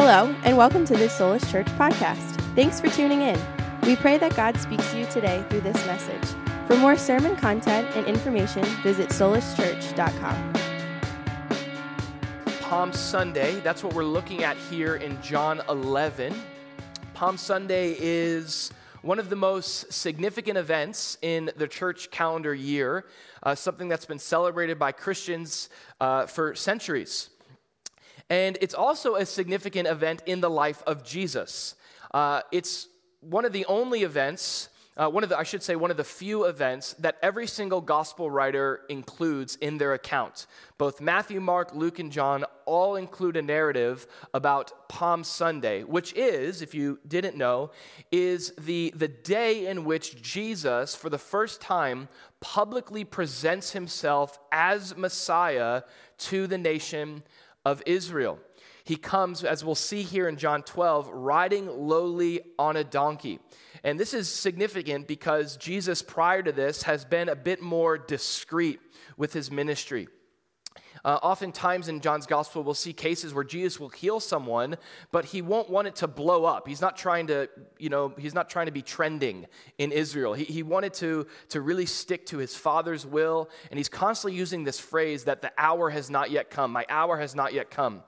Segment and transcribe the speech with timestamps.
[0.00, 2.40] Hello, and welcome to this Soulish Church podcast.
[2.54, 3.38] Thanks for tuning in.
[3.82, 6.24] We pray that God speaks to you today through this message.
[6.68, 10.52] For more sermon content and information, visit soulischurch.com.
[12.60, 16.32] Palm Sunday, that's what we're looking at here in John 11.
[17.14, 18.70] Palm Sunday is
[19.02, 23.04] one of the most significant events in the church calendar year,
[23.42, 25.68] uh, something that's been celebrated by Christians
[26.00, 27.30] uh, for centuries.
[28.30, 31.74] And it's also a significant event in the life of Jesus.
[32.12, 32.88] Uh, it's
[33.20, 36.04] one of the only events, uh, one of the, I should say, one of the
[36.04, 40.46] few events that every single gospel writer includes in their account.
[40.76, 46.60] Both Matthew, Mark, Luke, and John all include a narrative about Palm Sunday, which is,
[46.60, 47.70] if you didn't know,
[48.12, 52.08] is the, the day in which Jesus, for the first time,
[52.40, 55.82] publicly presents himself as Messiah
[56.18, 57.22] to the nation
[57.64, 58.38] of Israel.
[58.84, 63.38] He comes, as we'll see here in John 12, riding lowly on a donkey.
[63.84, 68.80] And this is significant because Jesus, prior to this, has been a bit more discreet
[69.16, 70.08] with his ministry.
[71.08, 74.76] Uh, oftentimes in John's gospel, we'll see cases where Jesus will heal someone,
[75.10, 76.68] but he won't want it to blow up.
[76.68, 79.46] He's not trying to, you know, he's not trying to be trending
[79.78, 80.34] in Israel.
[80.34, 84.64] He, he wanted to, to really stick to his father's will, and he's constantly using
[84.64, 86.72] this phrase that the hour has not yet come.
[86.72, 88.02] My hour has not yet come.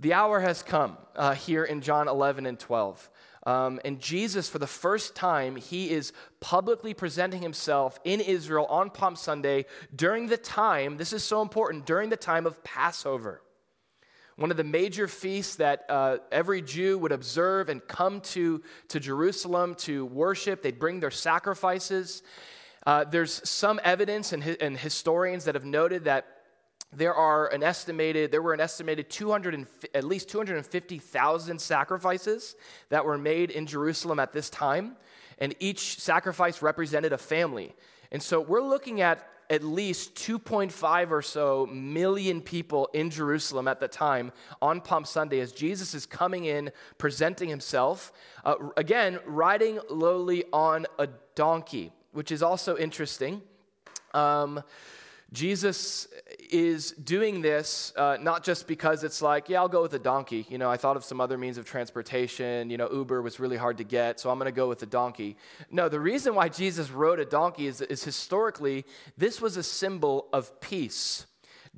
[0.00, 3.08] The hour has come uh, here in John 11 and 12.
[3.46, 8.90] Um, and Jesus, for the first time, he is publicly presenting himself in Israel on
[8.90, 13.40] Palm Sunday during the time, this is so important, during the time of Passover.
[14.36, 19.00] One of the major feasts that uh, every Jew would observe and come to, to
[19.00, 20.62] Jerusalem to worship.
[20.62, 22.22] They'd bring their sacrifices.
[22.86, 26.39] Uh, there's some evidence and, and historians that have noted that
[26.92, 32.56] there are an estimated there were an estimated 200 and, at least 250,000 sacrifices
[32.88, 34.96] that were made in Jerusalem at this time
[35.38, 37.74] and each sacrifice represented a family.
[38.12, 43.80] And so we're looking at at least 2.5 or so million people in Jerusalem at
[43.80, 44.30] the time
[44.62, 48.12] on Palm Sunday as Jesus is coming in, presenting himself,
[48.44, 53.42] uh, again, riding lowly on a donkey, which is also interesting.
[54.14, 54.62] Um,
[55.32, 56.08] Jesus
[56.50, 60.44] is doing this uh, not just because it's like, yeah, I'll go with a donkey.
[60.48, 62.68] You know, I thought of some other means of transportation.
[62.68, 64.86] You know, Uber was really hard to get, so I'm going to go with a
[64.86, 65.36] donkey.
[65.70, 68.84] No, the reason why Jesus rode a donkey is, is historically,
[69.16, 71.26] this was a symbol of peace.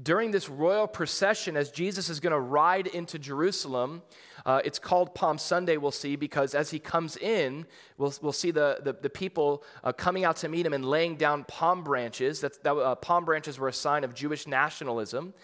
[0.00, 4.02] During this royal procession, as Jesus is going to ride into Jerusalem,
[4.46, 7.66] uh, it's called Palm Sunday, we'll see, because as he comes in,
[7.98, 11.16] we'll, we'll see the, the, the people uh, coming out to meet him and laying
[11.16, 12.40] down palm branches.
[12.40, 15.34] That's, that, uh, palm branches were a sign of Jewish nationalism.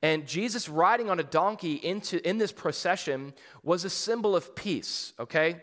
[0.00, 5.12] And Jesus riding on a donkey into, in this procession was a symbol of peace,
[5.20, 5.60] okay?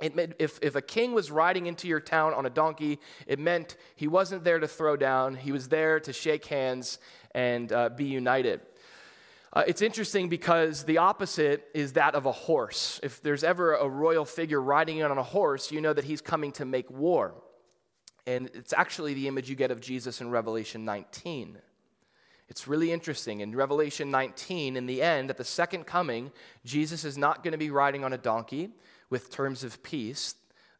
[0.00, 3.76] It if, if a king was riding into your town on a donkey, it meant
[3.96, 6.98] he wasn't there to throw down, he was there to shake hands
[7.32, 8.60] and uh, be united.
[9.52, 13.00] Uh, it's interesting because the opposite is that of a horse.
[13.02, 16.20] If there's ever a royal figure riding in on a horse, you know that he's
[16.20, 17.34] coming to make war.
[18.26, 21.58] And it's actually the image you get of Jesus in Revelation 19.
[22.50, 23.40] It's really interesting.
[23.40, 26.30] In Revelation 19, in the end, at the second coming,
[26.64, 28.70] Jesus is not going to be riding on a donkey
[29.10, 30.34] with terms of peace.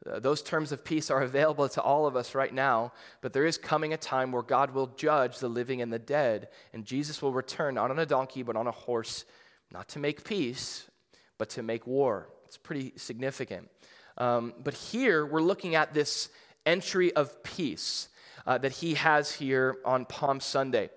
[0.08, 3.46] Uh, those terms of peace are available to all of us right now, but there
[3.46, 7.20] is coming a time where God will judge the living and the dead, and Jesus
[7.20, 9.24] will return not on a donkey, but on a horse,
[9.72, 10.88] not to make peace,
[11.36, 12.28] but to make war.
[12.46, 13.68] It's pretty significant.
[14.16, 16.28] Um, but here we're looking at this
[16.66, 18.08] entry of peace
[18.46, 20.90] uh, that he has here on Palm Sunday.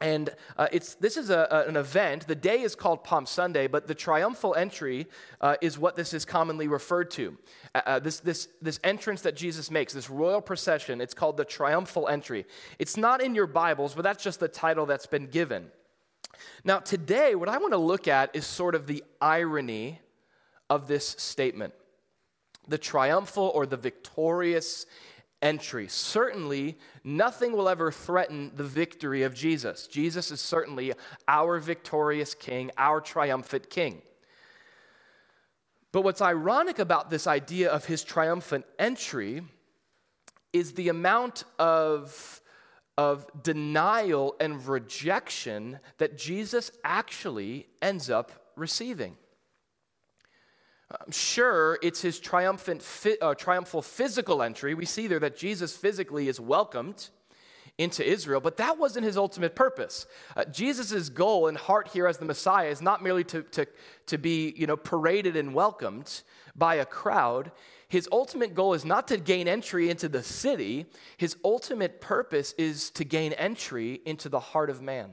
[0.00, 2.26] And uh, it's, this is a, a, an event.
[2.26, 5.06] The day is called Palm Sunday, but the triumphal entry
[5.40, 7.38] uh, is what this is commonly referred to.
[7.74, 11.44] Uh, uh, this, this, this entrance that Jesus makes, this royal procession, it's called the
[11.44, 12.44] triumphal entry.
[12.78, 15.70] It's not in your Bibles, but that's just the title that's been given.
[16.64, 20.00] Now, today, what I want to look at is sort of the irony
[20.68, 21.74] of this statement
[22.66, 24.86] the triumphal or the victorious
[25.44, 25.86] entry.
[25.86, 29.86] Certainly, nothing will ever threaten the victory of Jesus.
[29.86, 30.94] Jesus is certainly
[31.28, 34.02] our victorious king, our triumphant king.
[35.92, 39.42] But what's ironic about this idea of his triumphant entry
[40.52, 42.40] is the amount of,
[42.98, 49.16] of denial and rejection that Jesus actually ends up receiving.
[51.00, 52.84] I'm sure it's his triumphant,
[53.20, 54.74] uh, triumphal physical entry.
[54.74, 57.08] We see there that Jesus physically is welcomed
[57.76, 60.06] into Israel, but that wasn't his ultimate purpose.
[60.36, 63.66] Uh, Jesus' goal and heart here as the Messiah is not merely to, to,
[64.06, 66.22] to be you know, paraded and welcomed
[66.54, 67.50] by a crowd.
[67.88, 70.86] His ultimate goal is not to gain entry into the city,
[71.16, 75.10] his ultimate purpose is to gain entry into the heart of man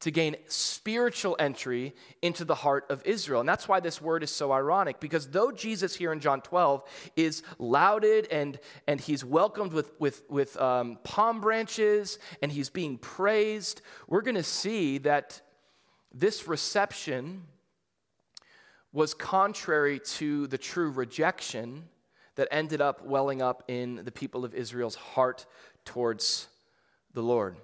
[0.00, 3.40] to gain spiritual entry into the heart of Israel.
[3.40, 6.84] And that's why this word is so ironic, because though Jesus here in John 12
[7.16, 12.96] is lauded and, and he's welcomed with, with, with um, palm branches and he's being
[12.98, 15.40] praised, we're going to see that
[16.14, 17.42] this reception
[18.92, 21.84] was contrary to the true rejection
[22.36, 25.44] that ended up welling up in the people of Israel's heart
[25.84, 26.46] towards
[27.12, 27.56] the Lord.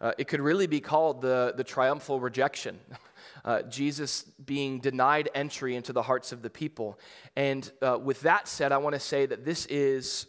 [0.00, 2.78] Uh, it could really be called the, the triumphal rejection.
[3.44, 6.98] Uh, Jesus being denied entry into the hearts of the people.
[7.36, 10.26] And uh, with that said, I want to say that this is,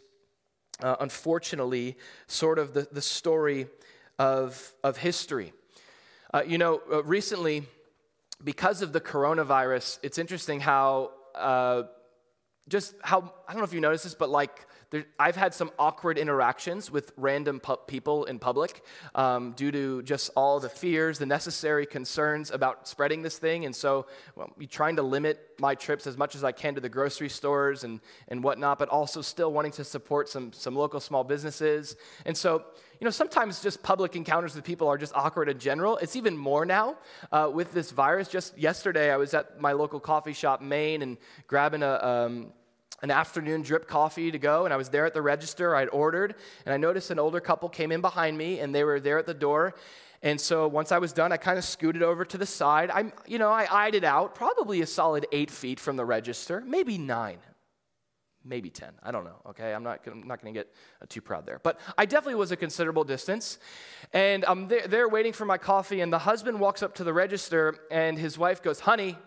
[0.81, 3.67] uh, unfortunately, sort of the, the story
[4.19, 5.53] of, of history.
[6.33, 7.63] Uh, you know, uh, recently,
[8.43, 11.11] because of the coronavirus, it's interesting how,
[12.69, 15.71] just how, I don't know if you noticed this, but like there, I've had some
[15.77, 18.83] awkward interactions with random pu- people in public
[19.13, 23.65] um, due to just all the fears, the necessary concerns about spreading this thing.
[23.65, 26.81] And so, well, I'm trying to limit my trips as much as I can to
[26.81, 27.99] the grocery stores and,
[28.29, 31.95] and whatnot, but also still wanting to support some, some local small businesses.
[32.25, 32.63] And so,
[32.99, 35.97] you know, sometimes just public encounters with people are just awkward in general.
[35.97, 36.97] It's even more now
[37.31, 38.27] uh, with this virus.
[38.27, 42.53] Just yesterday, I was at my local coffee shop, Maine, and grabbing a, um,
[43.01, 45.75] an afternoon drip coffee to go, and I was there at the register.
[45.75, 46.35] I'd ordered,
[46.65, 49.25] and I noticed an older couple came in behind me, and they were there at
[49.25, 49.75] the door.
[50.21, 52.91] And so once I was done, I kind of scooted over to the side.
[52.91, 56.61] I, you know, I eyed it out, probably a solid eight feet from the register,
[56.65, 57.37] maybe nine,
[58.43, 58.89] maybe 10.
[59.01, 59.73] I don't know, okay?
[59.73, 61.61] I'm not, I'm not going to get uh, too proud there.
[61.63, 63.59] But I definitely was a considerable distance.
[64.11, 67.13] And I'm there, there waiting for my coffee, and the husband walks up to the
[67.13, 69.17] register, and his wife goes, Honey,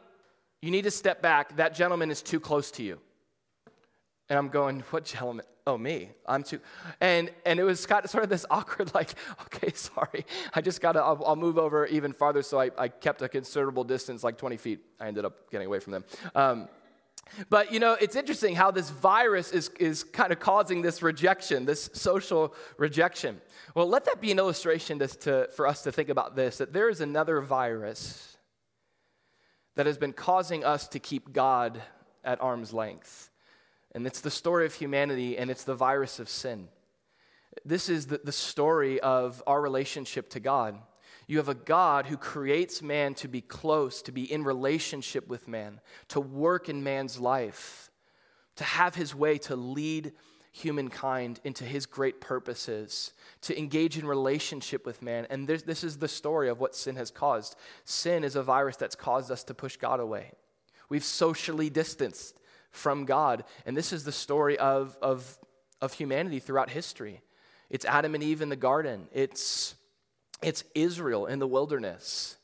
[0.61, 1.57] you need to step back.
[1.57, 3.01] That gentleman is too close to you.
[4.33, 5.45] And I'm going, what gentleman?
[5.67, 6.09] Oh, me.
[6.25, 6.59] I'm too.
[7.03, 9.11] And, and it was of sort of this awkward, like,
[9.43, 10.25] okay, sorry.
[10.55, 12.41] I just got to, I'll, I'll, move over even farther.
[12.41, 14.81] So I, I kept a considerable distance, like 20 feet.
[14.99, 16.05] I ended up getting away from them.
[16.35, 16.69] Um,
[17.51, 21.67] but you know, it's interesting how this virus is, is kind of causing this rejection,
[21.67, 23.39] this social rejection.
[23.75, 26.73] Well, let that be an illustration to, to, for us to think about this that
[26.73, 28.39] there is another virus
[29.75, 31.83] that has been causing us to keep God
[32.25, 33.29] at arm's length.
[33.95, 36.69] And it's the story of humanity, and it's the virus of sin.
[37.65, 40.79] This is the, the story of our relationship to God.
[41.27, 45.47] You have a God who creates man to be close, to be in relationship with
[45.47, 47.91] man, to work in man's life,
[48.57, 50.13] to have his way to lead
[50.53, 55.27] humankind into his great purposes, to engage in relationship with man.
[55.31, 57.57] And this, this is the story of what sin has caused.
[57.85, 60.33] Sin is a virus that's caused us to push God away.
[60.91, 62.39] We've socially distanced
[62.73, 63.45] from God.
[63.65, 65.39] And this is the story of, of,
[65.81, 67.23] of humanity throughout history.
[67.71, 69.75] It's Adam and Eve in the garden, it's,
[70.43, 72.37] it's Israel in the wilderness.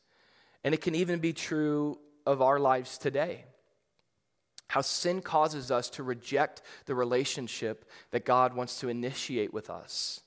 [0.65, 3.45] And it can even be true of our lives today.
[4.69, 10.21] How sin causes us to reject the relationship that God wants to initiate with us.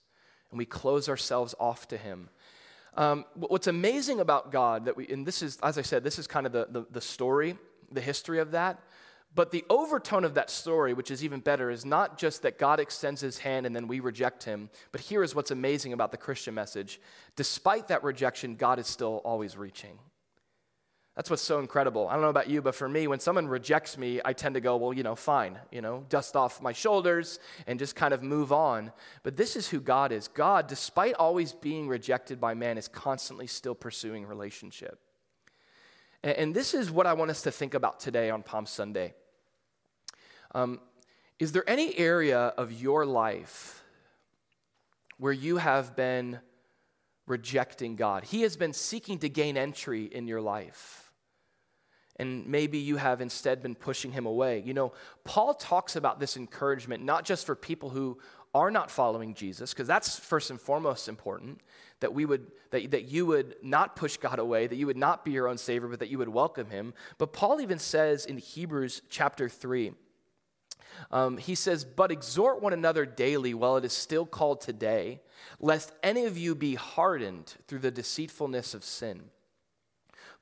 [0.50, 2.30] And we close ourselves off to Him.
[2.96, 6.28] Um, what's amazing about God, that we, and this is, as I said, this is
[6.28, 7.56] kind of the, the, the story,
[7.92, 8.80] the history of that.
[9.34, 12.82] But the overtone of that story, which is even better, is not just that God
[12.82, 16.18] extends his hand and then we reject him, but here is what's amazing about the
[16.18, 17.00] Christian message.
[17.38, 20.00] Despite that rejection, God is still always reaching.
[21.16, 22.08] That's what's so incredible.
[22.08, 24.62] I don't know about you, but for me, when someone rejects me, I tend to
[24.62, 28.24] go, well, you know, fine, you know, dust off my shoulders and just kind of
[28.24, 28.94] move on.
[29.24, 30.30] But this is who God is.
[30.30, 35.00] God, despite always being rejected by man, is constantly still pursuing relationship.
[36.24, 39.14] And this is what I want us to think about today on Palm Sunday.
[40.54, 40.80] Um,
[41.40, 43.84] is there any area of your life
[45.18, 46.40] where you have been
[47.28, 48.24] rejecting God?
[48.24, 51.12] He has been seeking to gain entry in your life.
[52.18, 54.62] And maybe you have instead been pushing him away.
[54.64, 54.94] You know,
[55.24, 58.20] Paul talks about this encouragement not just for people who
[58.54, 61.62] are not following Jesus, because that's first and foremost important,
[62.02, 65.24] that we would that, that you would not push God away, that you would not
[65.24, 66.94] be your own savior, but that you would welcome him.
[67.18, 69.94] But Paul even says in Hebrews chapter 3,
[71.10, 75.22] um, he says, But exhort one another daily while it is still called today,
[75.60, 79.24] lest any of you be hardened through the deceitfulness of sin.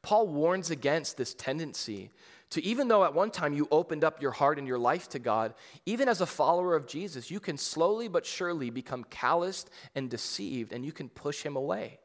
[0.01, 2.11] Paul warns against this tendency
[2.51, 5.19] to, even though at one time you opened up your heart and your life to
[5.19, 5.53] God,
[5.85, 10.73] even as a follower of Jesus, you can slowly but surely become calloused and deceived
[10.73, 11.99] and you can push him away.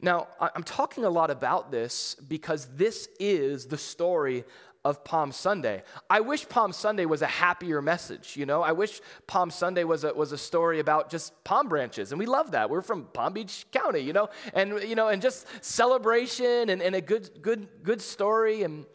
[0.00, 4.44] Now, I'm talking a lot about this because this is the story
[4.88, 5.82] of Palm Sunday.
[6.08, 8.62] I wish Palm Sunday was a happier message, you know?
[8.62, 12.24] I wish Palm Sunday was a, was a story about just palm branches, and we
[12.24, 12.70] love that.
[12.70, 14.30] We're from Palm Beach County, you know?
[14.54, 18.62] And, you know, and just celebration and, and a good, good, good story.
[18.62, 18.86] And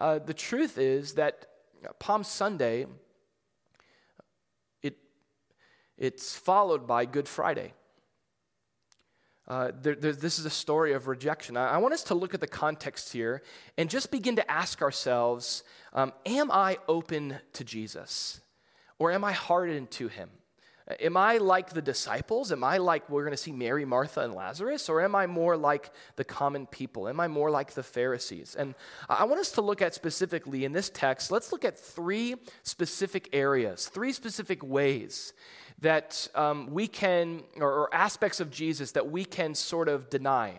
[0.00, 1.44] uh, the truth is that
[1.98, 2.86] Palm Sunday,
[4.82, 4.96] it,
[5.98, 7.74] it's followed by Good Friday.
[9.52, 11.58] Uh, there, this is a story of rejection.
[11.58, 13.42] I, I, want us to look at the context here
[13.76, 18.40] and just begin to ask ourselves um, Am I open to Jesus?
[18.98, 20.30] Or am I hardened to him?
[21.00, 22.50] Am I like the disciples?
[22.50, 24.88] Am I like we're going to see Mary, Martha, and Lazarus?
[24.88, 27.06] Or am I more like the common people?
[27.06, 28.56] Am I more like the Pharisees?
[28.58, 28.74] And
[29.06, 33.28] I want us to look at specifically in this text, let's look at three specific
[33.34, 35.34] areas, three specific ways
[35.82, 40.54] that um, we can, or, or aspects of Jesus that we can sort of deny,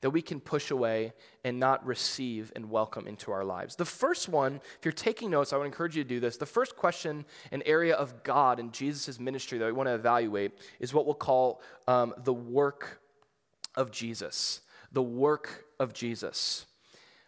[0.00, 1.12] that we can push away
[1.44, 3.74] and not receive and welcome into our lives.
[3.74, 6.36] The first one, if you're taking notes, I would encourage you to do this.
[6.36, 10.52] The first question, an area of God and Jesus' ministry that we want to evaluate
[10.78, 13.00] is what we'll call um, the work
[13.74, 14.60] of Jesus.
[14.92, 16.66] The work of Jesus.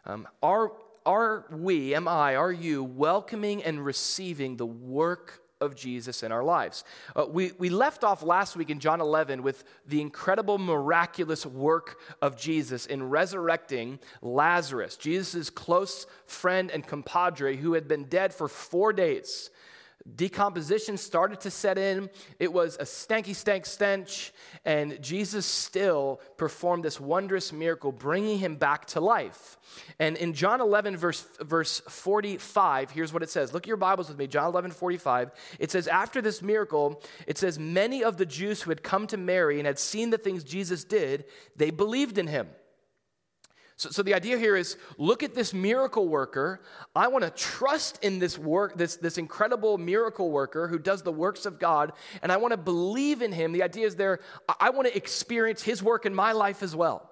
[0.06, 0.70] Um, are,
[1.04, 6.42] are we, am I, are you welcoming and receiving the work of Jesus in our
[6.42, 6.84] lives.
[7.14, 11.98] Uh, we, we left off last week in John 11 with the incredible, miraculous work
[12.20, 18.48] of Jesus in resurrecting Lazarus, Jesus' close friend and compadre who had been dead for
[18.48, 19.50] four days.
[20.16, 22.10] Decomposition started to set in.
[22.38, 24.34] It was a stanky, stank stench.
[24.64, 29.56] And Jesus still performed this wondrous miracle, bringing him back to life.
[29.98, 33.54] And in John 11, verse, verse 45, here's what it says.
[33.54, 34.26] Look at your Bibles with me.
[34.26, 35.30] John 11, 45.
[35.58, 39.16] It says, After this miracle, it says, Many of the Jews who had come to
[39.16, 41.24] Mary and had seen the things Jesus did,
[41.56, 42.48] they believed in him.
[43.76, 46.62] So, so the idea here is look at this miracle worker.
[46.94, 51.12] I want to trust in this work, this, this incredible miracle worker who does the
[51.12, 53.52] works of God, and I want to believe in him.
[53.52, 54.20] The idea is there,
[54.60, 57.10] I want to experience his work in my life as well.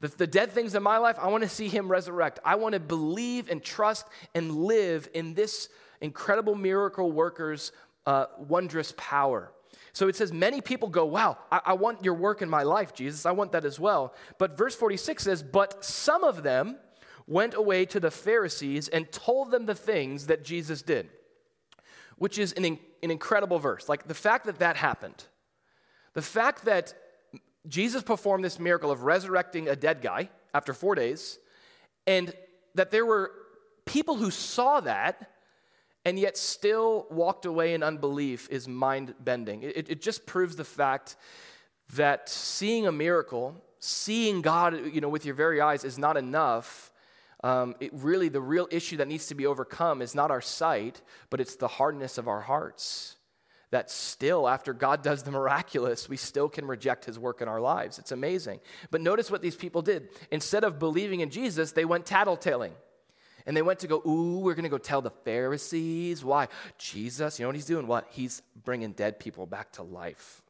[0.00, 2.40] The, the dead things in my life, I want to see him resurrect.
[2.44, 5.68] I want to believe and trust and live in this
[6.00, 7.70] incredible miracle worker's
[8.04, 9.53] uh, wondrous power.
[9.94, 12.92] So it says, many people go, Wow, I, I want your work in my life,
[12.92, 13.24] Jesus.
[13.24, 14.12] I want that as well.
[14.38, 16.76] But verse 46 says, But some of them
[17.26, 21.08] went away to the Pharisees and told them the things that Jesus did,
[22.18, 23.88] which is an, an incredible verse.
[23.88, 25.24] Like the fact that that happened,
[26.12, 26.92] the fact that
[27.68, 31.38] Jesus performed this miracle of resurrecting a dead guy after four days,
[32.04, 32.34] and
[32.74, 33.30] that there were
[33.86, 35.30] people who saw that
[36.04, 39.62] and yet still walked away in unbelief is mind bending.
[39.62, 41.16] It, it, just proves the fact
[41.94, 46.92] that seeing a miracle, seeing God you know, with your very eyes is not enough.
[47.42, 51.00] Um, it really, the real issue that needs to be overcome is not our sight,
[51.30, 53.16] but it's the hardness of our hearts.
[53.70, 57.60] That still, after God does the miraculous, we still can reject his work in our
[57.60, 57.98] lives.
[57.98, 58.60] It's amazing.
[58.90, 60.10] But notice what these people did.
[60.30, 62.72] Instead of believing in Jesus, they went tattletaling.
[63.46, 66.24] And they went to go, ooh, we're going to go tell the Pharisees.
[66.24, 66.48] Why?
[66.78, 67.86] Jesus, you know what he's doing?
[67.86, 68.06] What?
[68.10, 70.42] He's bringing dead people back to life.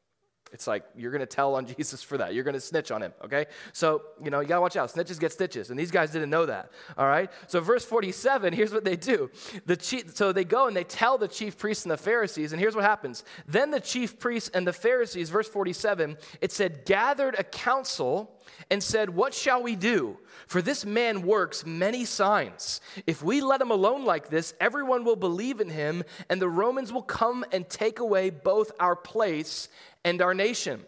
[0.55, 2.33] It's like you're going to tell on Jesus for that.
[2.33, 3.47] You're going to snitch on him, okay?
[3.73, 4.89] So, you know, you got to watch out.
[4.89, 5.71] Snitches get stitches.
[5.71, 7.29] And these guys didn't know that, all right?
[7.49, 9.31] So, verse 47, here's what they do.
[9.67, 12.61] The chief, so they go and they tell the chief priests and the Pharisees, and
[12.61, 13.25] here's what happens.
[13.49, 18.31] Then the chief priests and the Pharisees, verse 47, it said, gathered a council
[18.71, 20.19] and said, What shall we do?
[20.47, 22.81] For this man works many signs.
[23.07, 26.93] If we let him alone like this, everyone will believe in him, and the Romans
[26.93, 29.69] will come and take away both our place
[30.05, 30.85] and our nation.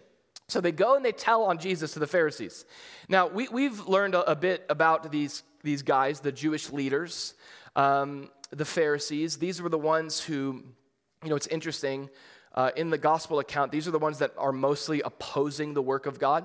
[0.48, 2.64] So they go and they tell on Jesus to the Pharisees.
[3.08, 7.34] Now, we, we've learned a, a bit about these, these guys, the Jewish leaders,
[7.74, 9.38] um, the Pharisees.
[9.38, 10.62] These were the ones who,
[11.24, 12.10] you know, it's interesting.
[12.54, 16.06] Uh, in the gospel account, these are the ones that are mostly opposing the work
[16.06, 16.44] of God.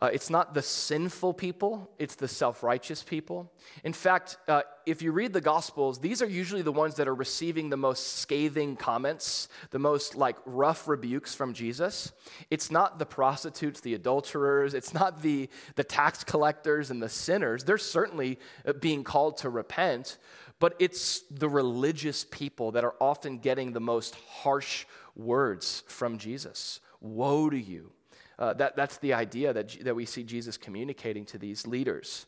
[0.00, 3.50] Uh, it's not the sinful people, it's the self righteous people.
[3.82, 7.14] In fact, uh, if you read the Gospels, these are usually the ones that are
[7.14, 12.12] receiving the most scathing comments, the most like rough rebukes from Jesus.
[12.48, 17.64] It's not the prostitutes, the adulterers, it's not the, the tax collectors and the sinners.
[17.64, 20.18] They're certainly uh, being called to repent,
[20.60, 24.86] but it's the religious people that are often getting the most harsh
[25.16, 26.78] words from Jesus.
[27.00, 27.90] Woe to you!
[28.38, 32.26] Uh, that, that's the idea that, that we see Jesus communicating to these leaders.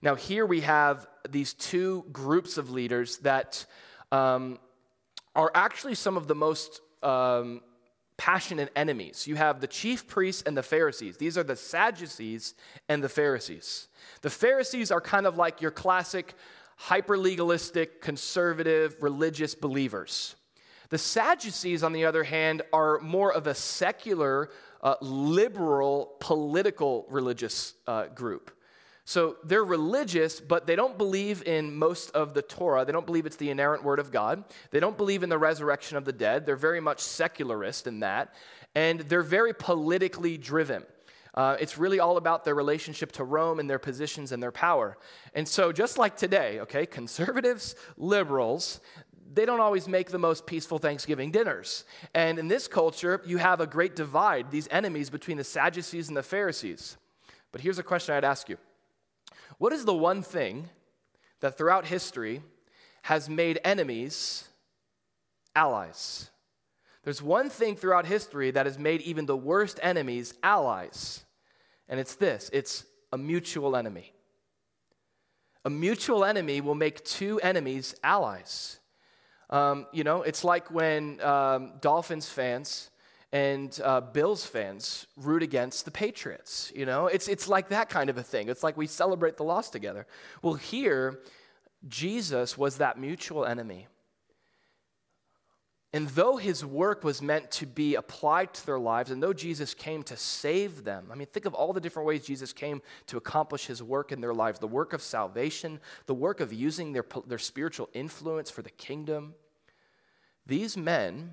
[0.00, 3.66] Now, here we have these two groups of leaders that
[4.12, 4.58] um,
[5.34, 7.62] are actually some of the most um,
[8.16, 9.26] passionate enemies.
[9.26, 11.16] You have the chief priests and the Pharisees.
[11.16, 12.54] These are the Sadducees
[12.88, 13.88] and the Pharisees.
[14.22, 16.34] The Pharisees are kind of like your classic
[16.76, 20.36] hyper legalistic, conservative, religious believers.
[20.90, 24.50] The Sadducees, on the other hand, are more of a secular,
[24.82, 28.50] uh, liberal, political religious uh, group.
[29.04, 32.84] So they're religious, but they don't believe in most of the Torah.
[32.84, 34.44] They don't believe it's the inerrant word of God.
[34.70, 36.44] They don't believe in the resurrection of the dead.
[36.44, 38.34] They're very much secularist in that.
[38.74, 40.84] And they're very politically driven.
[41.34, 44.98] Uh, it's really all about their relationship to Rome and their positions and their power.
[45.34, 48.80] And so, just like today, okay, conservatives, liberals,
[49.32, 51.84] they don't always make the most peaceful Thanksgiving dinners.
[52.14, 56.16] And in this culture, you have a great divide, these enemies between the Sadducees and
[56.16, 56.96] the Pharisees.
[57.52, 58.56] But here's a question I'd ask you
[59.58, 60.68] what is the one thing
[61.40, 62.42] that throughout history
[63.02, 64.48] has made enemies
[65.54, 66.30] allies?
[67.04, 71.24] There's one thing throughout history that has made even the worst enemies allies,
[71.88, 74.12] and it's this it's a mutual enemy.
[75.64, 78.78] A mutual enemy will make two enemies allies.
[79.50, 82.90] Um, you know, it's like when um, Dolphins fans
[83.32, 86.72] and uh, Bills fans root against the Patriots.
[86.74, 88.48] You know, it's, it's like that kind of a thing.
[88.48, 90.06] It's like we celebrate the loss together.
[90.42, 91.20] Well, here,
[91.88, 93.86] Jesus was that mutual enemy.
[95.92, 99.72] And though his work was meant to be applied to their lives, and though Jesus
[99.72, 103.16] came to save them, I mean, think of all the different ways Jesus came to
[103.16, 107.06] accomplish his work in their lives the work of salvation, the work of using their,
[107.26, 109.34] their spiritual influence for the kingdom.
[110.46, 111.32] These men,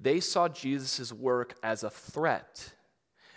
[0.00, 2.72] they saw Jesus' work as a threat.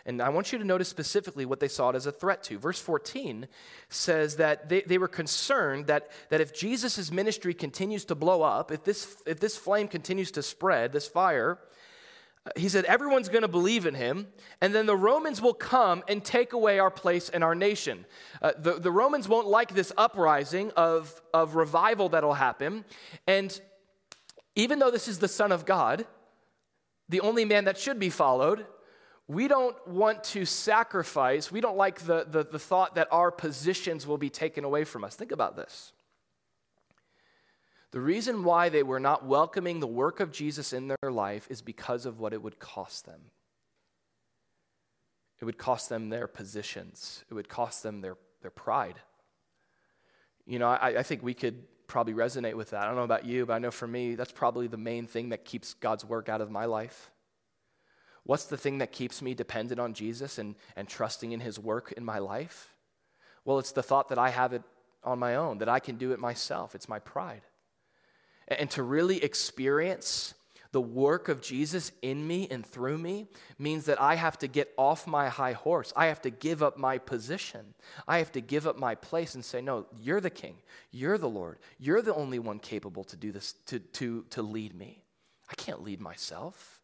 [0.06, 2.58] And I want you to notice specifically what they saw it as a threat to.
[2.58, 3.48] Verse 14
[3.90, 8.72] says that they, they were concerned that, that if Jesus' ministry continues to blow up,
[8.72, 11.60] if this, if this flame continues to spread, this fire,
[12.56, 14.28] he said, everyone's going to believe in him,
[14.62, 18.06] and then the Romans will come and take away our place in our nation.
[18.42, 22.86] Uh, the, the Romans won't like this uprising of, of revival that'll happen.
[23.28, 23.60] And
[24.56, 26.06] even though this is the Son of God,
[27.10, 28.66] the only man that should be followed,
[29.30, 34.08] we don't want to sacrifice, we don't like the, the, the, thought that our positions
[34.08, 35.16] will be taken away from us.
[35.16, 35.94] Think about this.
[37.92, 41.62] The reason why they were not welcoming the work of Jesus in their life is
[41.62, 43.22] because of what it would cost them.
[45.40, 48.96] It would cost them their positions, it would cost them their, their pride.
[50.48, 52.82] You know, I, I think we could probably resonate with that.
[52.82, 55.30] I don't know about you, but I know for me, that's probably the main thing
[55.30, 57.12] that keeps God's work out of my life.
[58.30, 61.94] What's the thing that keeps me dependent on Jesus and, and trusting in his work
[61.94, 62.76] in my life?
[63.44, 64.62] Well, it's the thought that I have it
[65.04, 66.76] on my own, that I can do it myself.
[66.76, 67.42] It's my pride.
[68.48, 70.36] And, and to really experience
[70.72, 73.26] the work of Jesus in me and through me
[73.58, 75.92] means that I have to get off my high horse.
[75.96, 77.74] I have to give up my position.
[78.08, 80.58] I have to give up my place and say, No, you're the king.
[80.92, 81.58] You're the Lord.
[81.80, 85.02] You're the only one capable to do this, to, to, to lead me.
[85.50, 86.79] I can't lead myself.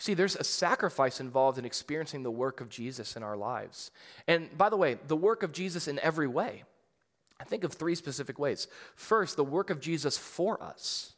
[0.00, 3.90] See, there's a sacrifice involved in experiencing the work of Jesus in our lives.
[4.26, 6.64] And by the way, the work of Jesus in every way.
[7.38, 8.66] I think of three specific ways.
[8.96, 11.12] First, the work of Jesus for us.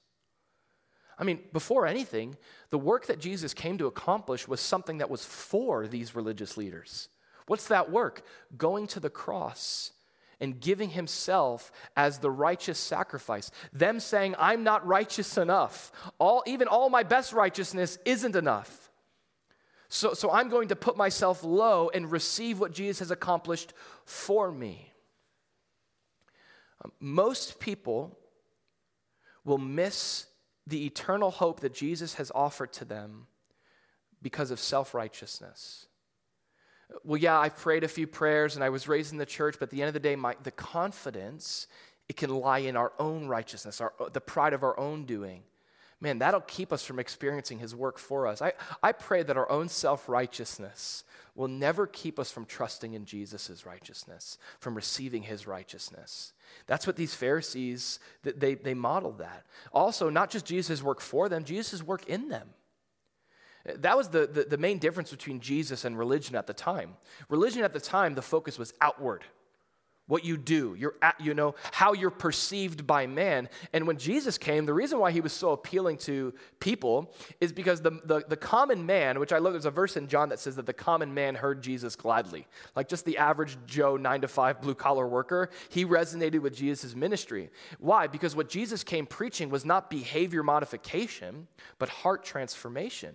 [1.16, 2.36] I mean, before anything,
[2.70, 7.08] the work that Jesus came to accomplish was something that was for these religious leaders.
[7.46, 8.24] What's that work?
[8.56, 9.92] Going to the cross
[10.42, 13.50] and giving himself as the righteous sacrifice.
[13.72, 15.92] Them saying, I'm not righteous enough.
[16.18, 18.90] All, even all my best righteousness isn't enough.
[19.88, 23.72] So, so I'm going to put myself low and receive what Jesus has accomplished
[24.04, 24.92] for me.
[26.84, 28.18] Um, most people
[29.44, 30.26] will miss
[30.66, 33.26] the eternal hope that Jesus has offered to them
[34.20, 35.86] because of self righteousness.
[37.04, 39.64] Well, yeah, I prayed a few prayers and I was raised in the church, but
[39.64, 41.66] at the end of the day, my, the confidence,
[42.08, 45.42] it can lie in our own righteousness, our, the pride of our own doing.
[46.00, 48.42] Man, that'll keep us from experiencing his work for us.
[48.42, 51.04] I, I pray that our own self righteousness
[51.36, 56.32] will never keep us from trusting in Jesus' righteousness, from receiving his righteousness.
[56.66, 59.46] That's what these Pharisees, they, they modeled that.
[59.72, 62.48] Also, not just Jesus' work for them, Jesus' work in them.
[63.64, 66.96] That was the, the, the, main difference between Jesus and religion at the time.
[67.28, 69.24] Religion at the time, the focus was outward.
[70.08, 73.48] what you do, your, you know, how you're perceived by man.
[73.72, 77.80] And when Jesus came, the reason why he was so appealing to people is because
[77.80, 80.56] the, the, the, common man, which I love, there's a verse in John that says
[80.56, 82.46] that the common man heard Jesus gladly.
[82.74, 86.96] Like just the average Joe, nine to five, blue collar worker, he resonated with Jesus'
[86.96, 87.50] ministry.
[87.78, 88.08] Why?
[88.08, 91.46] Because what Jesus came preaching was not behavior modification,
[91.78, 93.14] but heart transformation.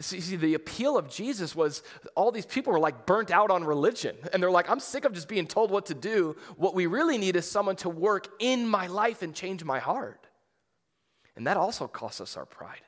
[0.00, 1.82] See, see, the appeal of Jesus was
[2.14, 4.16] all these people were like burnt out on religion.
[4.32, 6.36] And they're like, I'm sick of just being told what to do.
[6.56, 10.26] What we really need is someone to work in my life and change my heart.
[11.34, 12.82] And that also costs us our pride.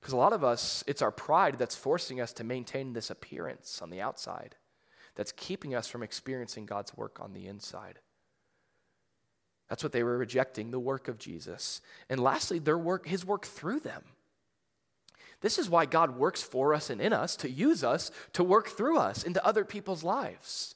[0.00, 3.80] Because a lot of us, it's our pride that's forcing us to maintain this appearance
[3.82, 4.54] on the outside,
[5.14, 7.98] that's keeping us from experiencing God's work on the inside.
[9.68, 11.80] That's what they were rejecting, the work of Jesus.
[12.08, 14.04] And lastly, their work, his work through them.
[15.40, 18.68] This is why God works for us and in us to use us to work
[18.68, 20.74] through us into other people's lives.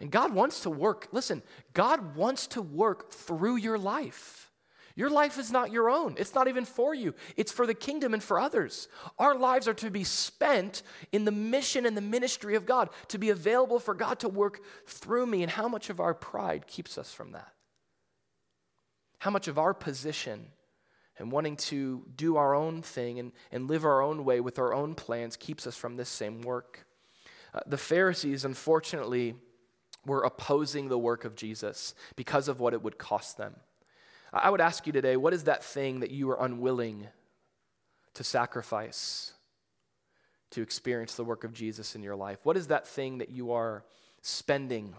[0.00, 1.42] And God wants to work, listen,
[1.74, 4.50] God wants to work through your life.
[4.96, 6.14] Your life is not your own.
[6.18, 7.14] It's not even for you.
[7.36, 8.88] It's for the kingdom and for others.
[9.18, 13.18] Our lives are to be spent in the mission and the ministry of God, to
[13.18, 15.42] be available for God to work through me.
[15.42, 17.52] And how much of our pride keeps us from that?
[19.20, 20.46] How much of our position
[21.20, 24.72] and wanting to do our own thing and, and live our own way with our
[24.72, 26.86] own plans keeps us from this same work.
[27.52, 29.34] Uh, the Pharisees, unfortunately,
[30.06, 33.54] were opposing the work of Jesus because of what it would cost them.
[34.32, 37.08] I would ask you today what is that thing that you are unwilling
[38.14, 39.34] to sacrifice
[40.52, 42.38] to experience the work of Jesus in your life?
[42.44, 43.84] What is that thing that you are
[44.22, 44.94] spending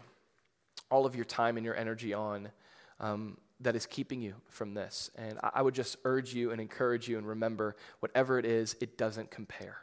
[0.91, 2.51] all of your time and your energy on
[2.99, 5.12] um, that is keeping you from this.
[5.15, 8.97] And I would just urge you and encourage you and remember whatever it is, it
[8.97, 9.78] doesn't compare.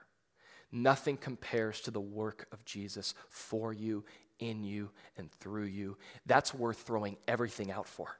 [0.70, 4.04] Nothing compares to the work of Jesus for you,
[4.38, 5.96] in you, and through you.
[6.26, 8.18] That's worth throwing everything out for.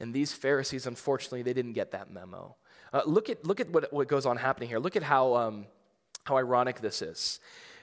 [0.00, 2.56] And these Pharisees, unfortunately, they didn't get that memo.
[2.92, 4.78] Uh, look at, look at what, what goes on happening here.
[4.78, 5.66] Look at how, um,
[6.24, 7.38] how ironic this is.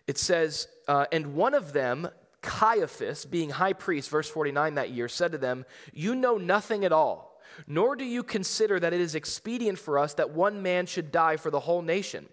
[0.07, 2.09] It says, uh, and one of them,
[2.41, 6.91] Caiaphas, being high priest, verse 49 that year, said to them, You know nothing at
[6.91, 11.11] all, nor do you consider that it is expedient for us that one man should
[11.11, 12.27] die for the whole nation.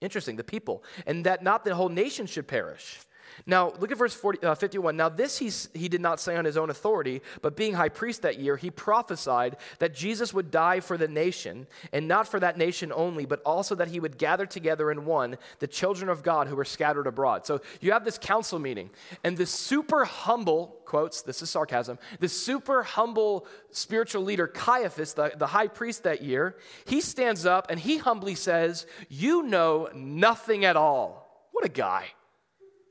[0.00, 3.00] Interesting, the people, and that not the whole nation should perish.
[3.46, 4.96] Now, look at verse 40, uh, 51.
[4.96, 8.22] Now, this he, he did not say on his own authority, but being high priest
[8.22, 12.56] that year, he prophesied that Jesus would die for the nation, and not for that
[12.56, 16.48] nation only, but also that he would gather together in one the children of God
[16.48, 17.46] who were scattered abroad.
[17.46, 18.90] So you have this council meeting,
[19.24, 25.32] and the super humble, quotes, this is sarcasm, the super humble spiritual leader, Caiaphas, the,
[25.36, 30.64] the high priest that year, he stands up and he humbly says, You know nothing
[30.64, 31.48] at all.
[31.52, 32.06] What a guy.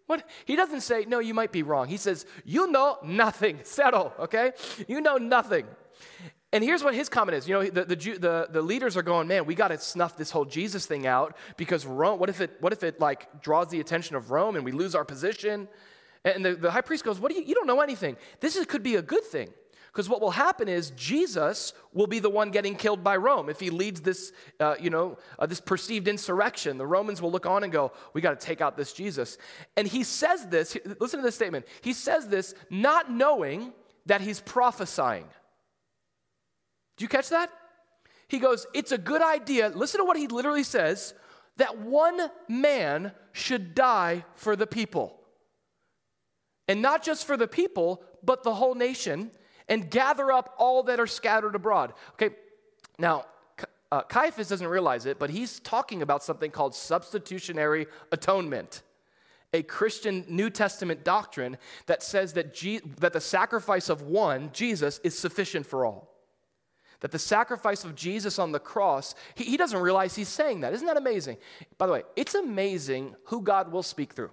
[0.10, 0.28] What?
[0.46, 1.88] He doesn't say, no, you might be wrong.
[1.88, 3.60] He says, you know nothing.
[3.64, 4.54] Settle, okay?
[4.88, 5.68] You know nothing.
[6.52, 7.48] And here's what his comment is.
[7.48, 10.32] You know, the, the, the, the leaders are going, man, we got to snuff this
[10.32, 13.80] whole Jesus thing out because Rome, what if it, what if it like draws the
[13.80, 15.68] attention of Rome and we lose our position?
[16.26, 18.18] And the, the high priest goes, what do you, you don't know anything.
[18.40, 19.50] This is, could be a good thing.
[19.92, 23.60] Because what will happen is Jesus will be the one getting killed by Rome if
[23.60, 26.78] he leads this, uh, you know, uh, this perceived insurrection.
[26.78, 29.38] The Romans will look on and go, "We got to take out this Jesus."
[29.76, 30.78] And he says this.
[31.00, 31.66] Listen to this statement.
[31.82, 33.74] He says this not knowing
[34.06, 35.26] that he's prophesying.
[36.98, 37.50] Do you catch that?
[38.28, 41.16] He goes, "It's a good idea." Listen to what he literally says:
[41.58, 45.20] that one man should die for the people,
[46.68, 49.32] and not just for the people, but the whole nation
[49.70, 51.94] and gather up all that are scattered abroad.
[52.14, 52.36] Okay,
[52.98, 53.26] now,
[53.92, 58.82] uh, Caiaphas doesn't realize it, but he's talking about something called substitutionary atonement,
[59.54, 65.00] a Christian New Testament doctrine that says that, Je- that the sacrifice of one, Jesus,
[65.04, 66.10] is sufficient for all.
[67.00, 70.74] That the sacrifice of Jesus on the cross, he, he doesn't realize he's saying that.
[70.74, 71.38] Isn't that amazing?
[71.78, 74.32] By the way, it's amazing who God will speak through.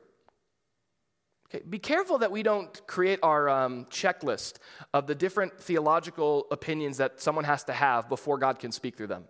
[1.60, 4.54] Be careful that we don't create our um, checklist
[4.92, 9.08] of the different theological opinions that someone has to have before God can speak through
[9.08, 9.24] them.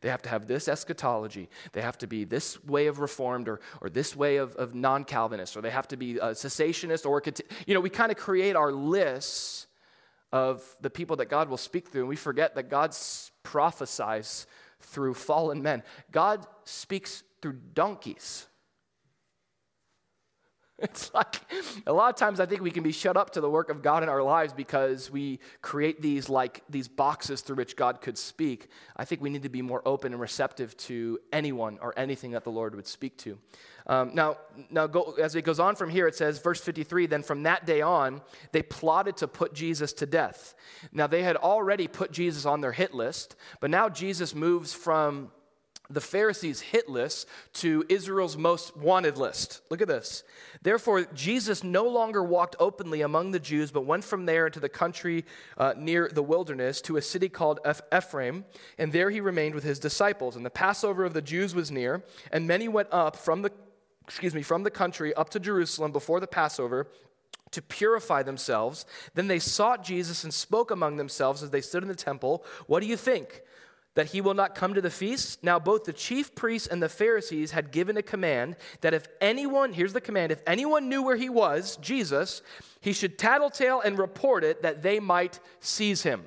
[0.00, 1.48] They have to have this eschatology.
[1.72, 5.04] They have to be this way of reformed or, or this way of, of non
[5.04, 7.22] Calvinist, or they have to be a cessationist, or,
[7.66, 9.66] you know, we kind of create our lists
[10.30, 12.94] of the people that God will speak through, and we forget that God
[13.42, 14.46] prophesies
[14.80, 15.82] through fallen men.
[16.10, 18.46] God speaks through donkeys.
[20.84, 21.40] It's like
[21.86, 23.80] a lot of times I think we can be shut up to the work of
[23.80, 28.18] God in our lives because we create these like these boxes through which God could
[28.18, 28.68] speak.
[28.96, 32.42] I think we need to be more open and receptive to anyone or anything that
[32.42, 33.38] the Lord would speak to.
[33.86, 34.38] Um, now,
[34.70, 37.66] now go, as it goes on from here, it says, verse 53 then from that
[37.66, 40.54] day on, they plotted to put Jesus to death.
[40.90, 45.30] Now, they had already put Jesus on their hit list, but now Jesus moves from
[45.90, 49.60] the Pharisees' hit list to Israel's most wanted list.
[49.70, 50.22] Look at this.
[50.62, 54.68] Therefore, Jesus no longer walked openly among the Jews, but went from there into the
[54.68, 55.24] country
[55.58, 57.60] uh, near the wilderness to a city called
[57.94, 58.44] Ephraim,
[58.78, 60.36] and there he remained with his disciples.
[60.36, 63.52] And the Passover of the Jews was near, and many went up from the
[64.06, 66.88] excuse me, from the country up to Jerusalem before the Passover
[67.52, 68.84] to purify themselves.
[69.14, 72.44] Then they sought Jesus and spoke among themselves as they stood in the temple.
[72.66, 73.42] What do you think?
[73.94, 75.42] That he will not come to the feast?
[75.42, 79.72] Now, both the chief priests and the Pharisees had given a command that if anyone,
[79.72, 82.42] here's the command, if anyone knew where he was, Jesus,
[82.80, 86.24] he should tattletale and report it that they might seize him.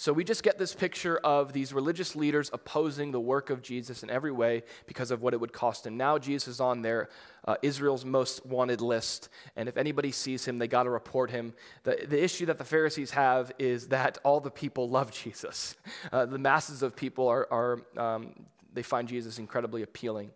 [0.00, 4.04] So we just get this picture of these religious leaders opposing the work of Jesus
[4.04, 5.96] in every way because of what it would cost him.
[5.96, 7.08] Now Jesus is on there,
[7.44, 11.52] uh, Israel's most wanted list, and if anybody sees him, they got to report him.
[11.82, 15.74] The, the issue that the Pharisees have is that all the people love Jesus.
[16.12, 18.34] Uh, the masses of people are, are um,
[18.72, 20.30] they find Jesus incredibly appealing.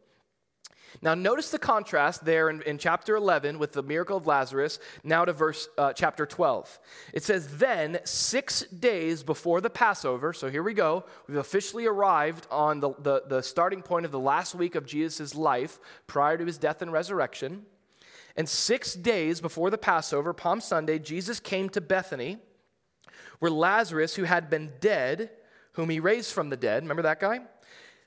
[1.00, 5.24] Now, notice the contrast there in, in, chapter 11 with the miracle of Lazarus, now
[5.24, 6.78] to verse uh, chapter 12.
[7.14, 12.46] It says, Then, six days before the Passover, so here we go, we've officially arrived
[12.50, 16.44] on the, the, the starting point of the last week of Jesus' life prior to
[16.44, 17.64] his death and resurrection.
[18.36, 22.38] And six days before the Passover, Palm Sunday, Jesus came to Bethany,
[23.38, 25.30] where Lazarus, who had been dead,
[25.72, 27.40] whom he raised from the dead, remember that guy?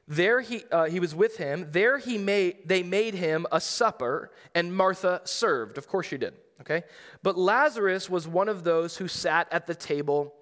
[0.07, 1.67] There he, uh, he was with him.
[1.71, 5.77] There he made, they made him a supper, and Martha served.
[5.77, 6.83] Of course she did, okay?
[7.23, 10.33] But Lazarus was one of those who sat at the table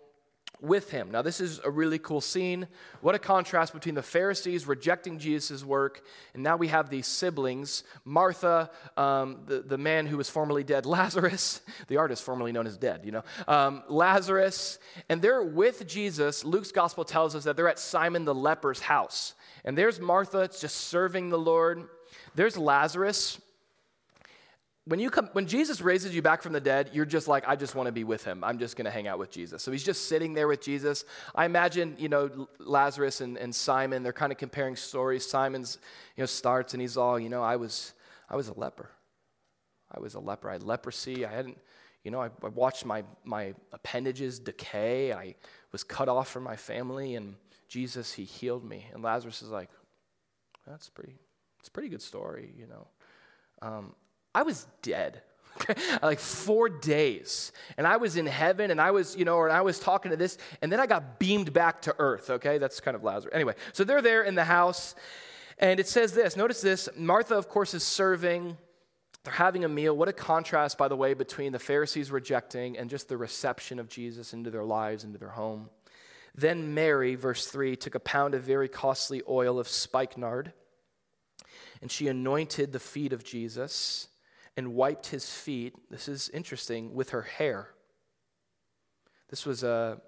[0.63, 1.11] with him.
[1.11, 2.67] Now, this is a really cool scene.
[3.01, 7.83] What a contrast between the Pharisees rejecting Jesus' work, and now we have these siblings
[8.05, 12.77] Martha, um, the, the man who was formerly dead, Lazarus, the artist formerly known as
[12.77, 16.45] dead, you know, um, Lazarus, and they're with Jesus.
[16.45, 19.35] Luke's gospel tells us that they're at Simon the leper's house.
[19.65, 21.83] And there's Martha, just serving the Lord.
[22.35, 23.39] There's Lazarus.
[24.85, 27.55] When, you come, when Jesus raises you back from the dead, you're just like, I
[27.55, 28.43] just want to be with him.
[28.43, 29.63] I'm just going to hang out with Jesus.
[29.63, 31.05] So he's just sitting there with Jesus.
[31.33, 35.25] I imagine, you know, Lazarus and, and Simon, they're kind of comparing stories.
[35.25, 35.77] Simon's,
[36.17, 37.93] you know, starts and he's all, you know, I was,
[38.29, 38.89] I was a leper.
[39.89, 40.49] I was a leper.
[40.49, 41.25] I had leprosy.
[41.25, 41.57] I hadn't,
[42.03, 45.13] you know, I, I watched my, my appendages decay.
[45.13, 45.35] I
[45.71, 47.35] was cut off from my family and
[47.67, 48.87] Jesus, he healed me.
[48.93, 49.69] And Lazarus is like,
[50.67, 51.15] that's pretty,
[51.59, 52.87] it's a pretty good story, you know.
[53.61, 53.95] Um,
[54.33, 55.21] I was dead.
[56.01, 57.51] like four days.
[57.77, 60.17] And I was in heaven and I was, you know, or I was talking to
[60.17, 62.57] this, and then I got beamed back to earth, okay?
[62.57, 63.33] That's kind of Lazarus.
[63.35, 64.95] Anyway, so they're there in the house,
[65.59, 68.57] and it says this notice this Martha, of course, is serving.
[69.23, 69.95] They're having a meal.
[69.95, 73.87] What a contrast, by the way, between the Pharisees rejecting and just the reception of
[73.87, 75.69] Jesus into their lives, into their home.
[76.35, 80.53] Then Mary, verse 3, took a pound of very costly oil of spikenard,
[81.81, 84.07] and she anointed the feet of Jesus
[84.57, 85.75] and wiped his feet.
[85.89, 87.69] This is interesting, with her hair.
[89.29, 89.99] This was a,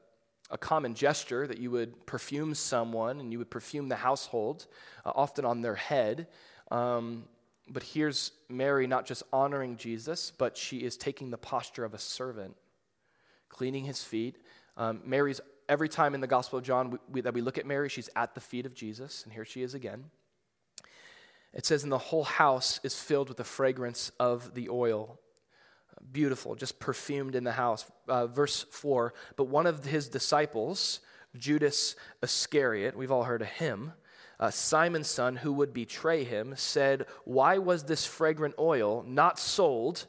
[0.50, 4.68] a common gesture that you would perfume someone and you would perfume the household,
[5.06, 6.28] uh, often on their head.
[6.72, 7.26] Um,
[7.68, 12.00] but here's Mary not just honoring Jesus, but she is taking the posture of a
[12.00, 12.56] servant,
[13.50, 14.38] cleaning his feet.
[14.78, 17.66] Um, Mary's every time in the Gospel of John we, we, that we look at
[17.66, 20.06] Mary, she's at the feet of Jesus, and here she is again.
[21.54, 25.20] It says, and the whole house is filled with the fragrance of the oil.
[26.12, 27.90] Beautiful, just perfumed in the house.
[28.08, 31.00] Uh, verse 4 But one of his disciples,
[31.38, 33.94] Judas Iscariot, we've all heard of him,
[34.40, 40.08] uh, Simon's son, who would betray him, said, Why was this fragrant oil not sold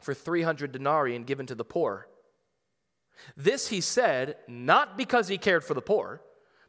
[0.00, 2.08] for 300 denarii and given to the poor?
[3.36, 6.20] This he said not because he cared for the poor,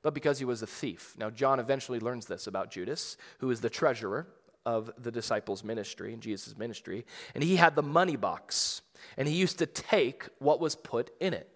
[0.01, 1.15] but because he was a thief.
[1.17, 4.27] Now, John eventually learns this about Judas, who is the treasurer
[4.65, 7.05] of the disciples' ministry and Jesus' ministry.
[7.33, 8.81] And he had the money box,
[9.17, 11.49] and he used to take what was put in it.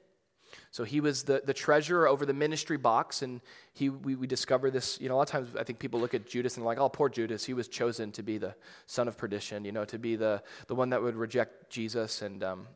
[0.71, 3.41] So he was the, the treasurer over the ministry box, and
[3.73, 4.99] he, we, we discover this.
[4.99, 6.79] You know, a lot of times I think people look at Judas and they're like,
[6.79, 7.45] oh, poor Judas.
[7.45, 8.55] He was chosen to be the
[8.85, 12.21] son of perdition, you know, to be the, the one that would reject Jesus.
[12.21, 12.67] And um,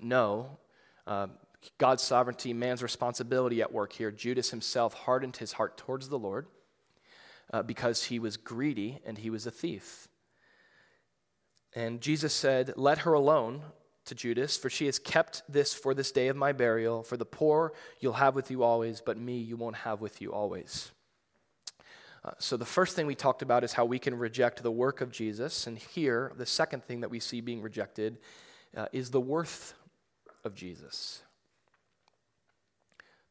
[0.00, 0.58] no,
[1.08, 1.26] uh,
[1.78, 4.10] God's sovereignty, man's responsibility at work here.
[4.10, 6.46] Judas himself hardened his heart towards the Lord
[7.52, 10.06] uh, because he was greedy and he was a thief.
[11.74, 13.62] And Jesus said, Let her alone
[14.04, 17.02] to Judas, for she has kept this for this day of my burial.
[17.02, 20.32] For the poor you'll have with you always, but me you won't have with you
[20.32, 20.92] always.
[22.24, 25.00] Uh, so, the first thing we talked about is how we can reject the work
[25.00, 25.66] of Jesus.
[25.66, 28.18] And here, the second thing that we see being rejected
[28.76, 29.74] uh, is the worth
[30.44, 31.22] of Jesus.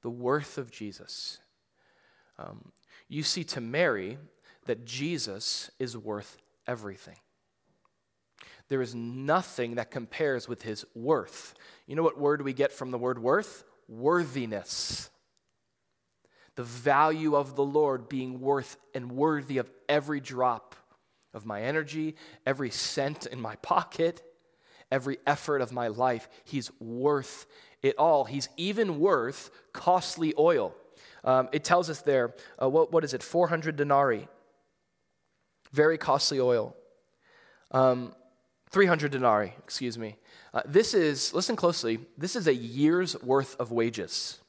[0.02, 1.40] The worth of Jesus.
[2.40, 2.72] Um,
[3.08, 4.18] you see to Mary
[4.66, 7.18] that Jesus is worth everything.
[8.70, 11.54] There is nothing that compares with his worth.
[11.86, 13.64] You know what word we get from the word worth?
[13.88, 15.10] Worthiness.
[16.56, 20.76] The value of the Lord being worth and worthy of every drop
[21.34, 22.16] of my energy,
[22.46, 24.22] every cent in my pocket,
[24.92, 26.30] every effort of my life.
[26.44, 27.46] He's worth
[27.82, 28.26] it all.
[28.26, 30.76] He's even worth costly oil.
[31.24, 34.28] Um, it tells us there, uh, what, what is it, 400 denarii.
[35.72, 36.76] Very costly oil.
[37.72, 38.14] Um,
[38.70, 40.16] 300 denarii, excuse me.
[40.54, 44.40] Uh, this is, listen closely, this is a year's worth of wages.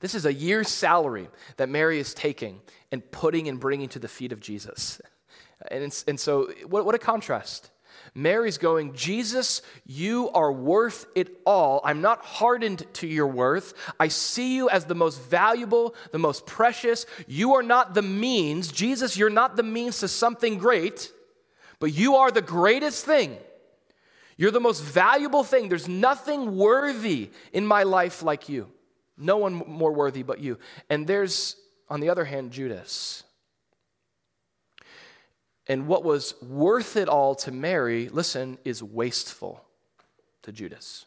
[0.00, 4.08] This is a year's salary that Mary is taking and putting and bringing to the
[4.08, 5.00] feet of Jesus.
[5.70, 7.70] And, and so, what, what a contrast.
[8.14, 11.80] Mary's going, Jesus, you are worth it all.
[11.84, 13.74] I'm not hardened to your worth.
[13.98, 17.06] I see you as the most valuable, the most precious.
[17.26, 18.72] You are not the means.
[18.72, 21.12] Jesus, you're not the means to something great
[21.80, 23.36] but you are the greatest thing.
[24.36, 25.68] You're the most valuable thing.
[25.68, 28.70] There's nothing worthy in my life like you.
[29.16, 30.58] No one more worthy but you.
[30.88, 31.56] And there's,
[31.88, 33.24] on the other hand, Judas.
[35.70, 39.64] And what was worth it all to Mary, listen, is wasteful
[40.42, 41.06] to Judas.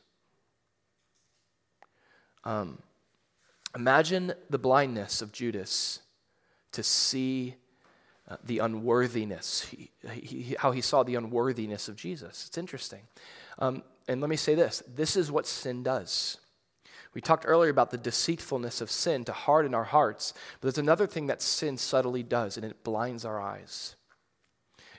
[2.45, 2.81] Um,
[3.75, 5.99] imagine the blindness of Judas
[6.71, 7.55] to see
[8.29, 12.45] uh, the unworthiness, he, he, how he saw the unworthiness of Jesus.
[12.47, 13.01] It's interesting.
[13.59, 16.37] Um, and let me say this this is what sin does.
[17.13, 21.05] We talked earlier about the deceitfulness of sin to harden our hearts, but there's another
[21.05, 23.97] thing that sin subtly does, and it blinds our eyes.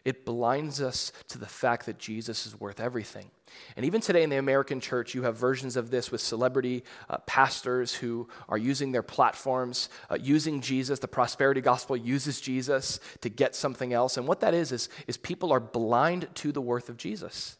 [0.04, 3.30] It blinds us to the fact that Jesus is worth everything.
[3.76, 7.18] And even today in the American church, you have versions of this with celebrity uh,
[7.18, 10.98] pastors who are using their platforms, uh, using Jesus.
[10.98, 14.16] The prosperity gospel uses Jesus to get something else.
[14.16, 17.56] And what that is, is, is people are blind to the worth of Jesus.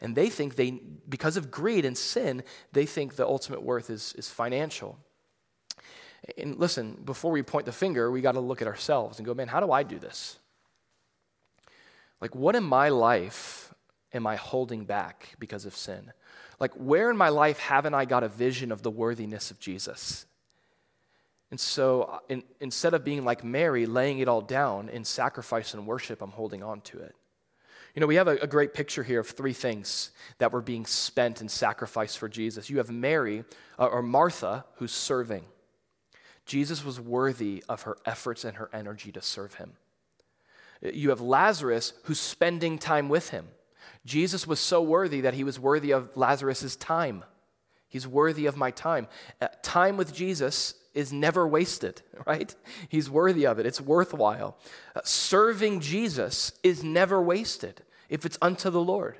[0.00, 4.12] And they think they, because of greed and sin, they think the ultimate worth is,
[4.18, 4.98] is financial.
[6.36, 9.32] And listen, before we point the finger, we got to look at ourselves and go,
[9.32, 10.38] man, how do I do this?
[12.20, 13.74] Like, what in my life
[14.12, 16.12] am I holding back because of sin?
[16.58, 20.26] Like, where in my life haven't I got a vision of the worthiness of Jesus?
[21.50, 25.74] And so, uh, in, instead of being like Mary, laying it all down in sacrifice
[25.74, 27.14] and worship, I'm holding on to it.
[27.94, 30.84] You know, we have a, a, great picture here of three things that were being
[30.84, 32.68] spent in sacrifice for Jesus.
[32.68, 33.44] You have Mary,
[33.78, 35.44] uh, or Martha, who's serving.
[36.44, 39.72] Jesus was worthy of her efforts and her energy to serve him.
[40.94, 43.48] You have Lazarus, who's spending time with him.
[44.04, 47.24] Jesus was so worthy that he was worthy of Lazarus' time.
[47.88, 49.08] He's worthy of my time.
[49.40, 52.54] Uh, time with Jesus is never wasted, right?
[52.88, 53.66] He's worthy of it.
[53.66, 54.56] It's worthwhile.
[54.94, 59.16] Uh, serving Jesus is never wasted if it's unto the Lord.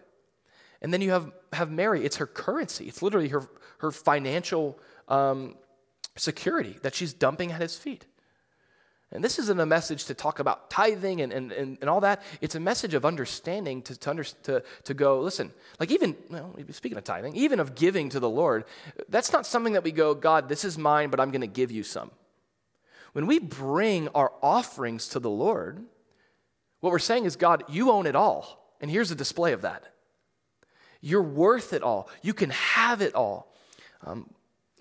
[0.81, 2.05] And then you have, have Mary.
[2.05, 2.87] It's her currency.
[2.87, 3.49] It's literally her,
[3.79, 5.57] her financial um,
[6.17, 8.07] security that she's dumping at his feet.
[9.13, 12.23] And this isn't a message to talk about tithing and, and, and, and all that.
[12.41, 16.55] It's a message of understanding to, to, under, to, to go, listen, like even, well,
[16.71, 18.65] speaking of tithing, even of giving to the Lord,
[19.09, 21.71] that's not something that we go, God, this is mine, but I'm going to give
[21.71, 22.11] you some.
[23.13, 25.83] When we bring our offerings to the Lord,
[26.81, 28.75] what we're saying is, God, you own it all.
[28.81, 29.85] And here's a display of that.
[31.01, 32.11] You're worth it all.
[32.23, 33.55] You can have it all.
[34.05, 34.29] Um,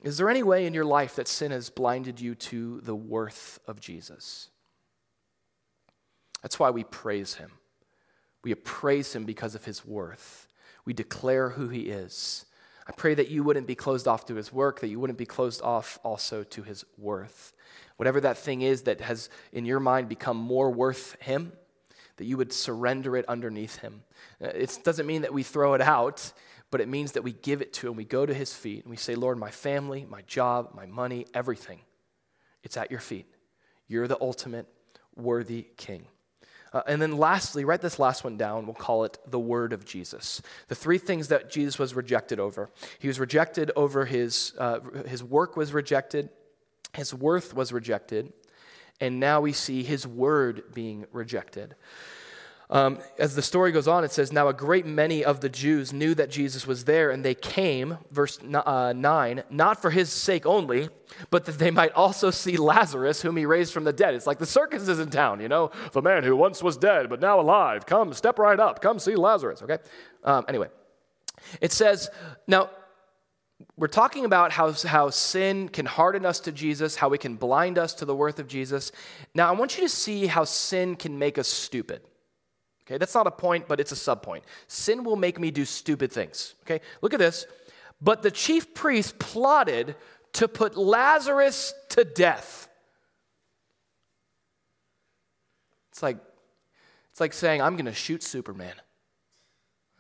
[0.06, 3.60] is there any way in your life that sin has blinded you to the worth
[3.66, 4.50] of Jesus?
[6.44, 7.52] That's why we praise him.
[8.44, 10.48] We praise him because of his worth.
[10.86, 12.46] We declare who he is.
[12.88, 15.26] I pray that you wouldn't be closed off to his work, that you wouldn't be
[15.26, 17.54] closed off also to his worth.
[17.98, 21.52] Whatever that thing is that has in your mind become more worth him,
[22.18, 24.04] that you would surrender it underneath him.
[24.40, 26.32] Uh, it doesn't mean that we throw it out
[26.76, 27.96] but it means that we give it to Him.
[27.96, 31.26] We go to His feet and we say, Lord, my family, my job, my money,
[31.34, 31.80] everything,
[32.64, 33.34] it's at your feet.
[33.88, 34.68] You're the ultimate
[35.16, 36.08] worthy King.
[36.74, 38.66] Uh, and then lastly, write this last one down.
[38.66, 40.42] We'll call it the word of Jesus.
[40.68, 42.70] The three things that Jesus was rejected over.
[43.00, 46.28] He was rejected over his, uh, his work was rejected,
[46.92, 48.34] his worth was rejected,
[49.00, 51.74] and now we see his word being rejected.
[52.70, 55.94] Um, as the story goes on, it says, Now a great many of the Jews
[55.94, 60.46] knew that Jesus was there, and they came, verse uh, 9, not for his sake
[60.46, 60.90] only,
[61.30, 64.16] but that they might also see Lazarus, whom he raised from the dead.
[64.16, 65.70] It's like the circus is in town, you know?
[65.92, 67.86] The man who once was dead, but now alive.
[67.86, 68.82] Come, step right up.
[68.82, 69.78] Come see Lazarus, okay?
[70.24, 70.70] Um, anyway,
[71.62, 72.10] it says,
[72.48, 72.72] Now,
[73.78, 77.78] we're talking about how, how sin can harden us to Jesus, how it can blind
[77.78, 78.92] us to the worth of Jesus.
[79.36, 82.02] Now, I want you to see how sin can make us stupid.
[82.86, 84.42] Okay, that's not a point, but it's a subpoint.
[84.68, 86.54] Sin will make me do stupid things.
[86.64, 87.48] Okay, look at this.
[88.02, 89.96] But the chief priest plotted
[90.34, 92.68] to put Lazarus to death.
[95.92, 96.18] It's like,
[97.12, 98.74] it's like saying, I'm going to shoot Superman.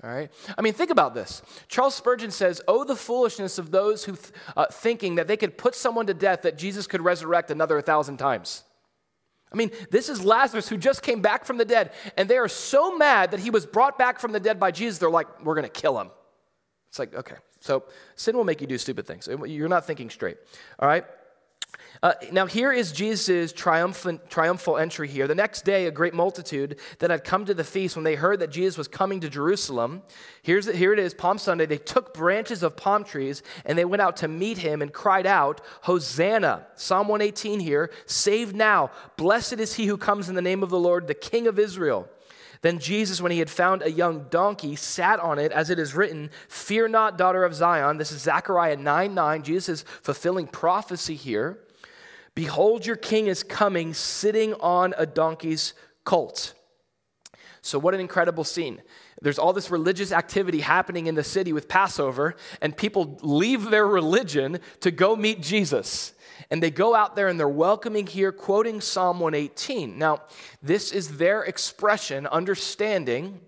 [0.03, 0.29] All right?
[0.57, 1.41] I mean, think about this.
[1.69, 5.57] Charles Spurgeon says, Oh, the foolishness of those who th- uh, thinking that they could
[5.57, 8.63] put someone to death that Jesus could resurrect another a thousand times.
[9.51, 12.47] I mean, this is Lazarus who just came back from the dead, and they are
[12.47, 15.55] so mad that he was brought back from the dead by Jesus, they're like, we're
[15.55, 16.09] going to kill him.
[16.89, 17.35] It's like, okay.
[17.59, 17.83] So
[18.15, 19.27] sin will make you do stupid things.
[19.45, 20.37] You're not thinking straight.
[20.79, 21.05] All right?
[22.03, 25.27] Uh, now, here is Jesus' triumphant, triumphal entry here.
[25.27, 28.39] The next day, a great multitude that had come to the feast, when they heard
[28.41, 30.03] that Jesus was coming to Jerusalem,
[30.43, 34.01] here's, here it is, Palm Sunday, they took branches of palm trees and they went
[34.01, 36.67] out to meet him and cried out, Hosanna!
[36.75, 38.91] Psalm 118 here, save now.
[39.17, 42.07] Blessed is he who comes in the name of the Lord, the King of Israel.
[42.61, 45.93] Then Jesus, when he had found a young donkey, sat on it, as it is
[45.93, 47.97] written, Fear not, daughter of Zion.
[47.97, 49.43] This is Zechariah 9 9.
[49.43, 51.59] Jesus is fulfilling prophecy here.
[52.35, 55.73] Behold, your king is coming, sitting on a donkey's
[56.03, 56.53] colt.
[57.61, 58.81] So, what an incredible scene.
[59.21, 63.87] There's all this religious activity happening in the city with Passover, and people leave their
[63.87, 66.13] religion to go meet Jesus.
[66.51, 69.97] And they go out there and they're welcoming here, quoting Psalm 118.
[69.97, 70.21] Now,
[70.61, 73.39] this is their expression, understanding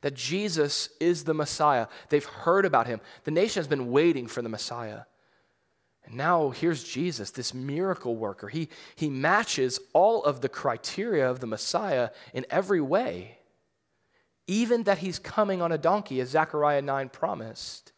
[0.00, 1.86] that Jesus is the Messiah.
[2.08, 3.00] They've heard about him.
[3.24, 5.02] The nation has been waiting for the Messiah.
[6.08, 8.48] And now here's Jesus, this miracle worker.
[8.48, 13.38] He, he matches all of the criteria of the Messiah in every way,
[14.46, 17.92] even that he's coming on a donkey, as Zechariah 9 promised.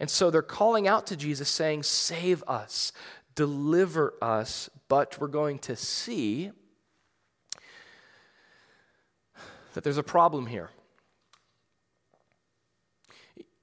[0.00, 2.92] And so they're calling out to Jesus, saying, Save us,
[3.36, 4.68] deliver us.
[4.88, 6.50] But we're going to see
[9.74, 10.70] that there's a problem here.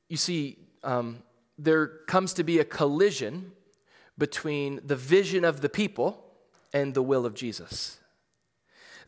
[0.07, 1.21] You see, um,
[1.57, 3.51] there comes to be a collision
[4.19, 6.23] between the vision of the people
[6.73, 7.97] and the will of Jesus.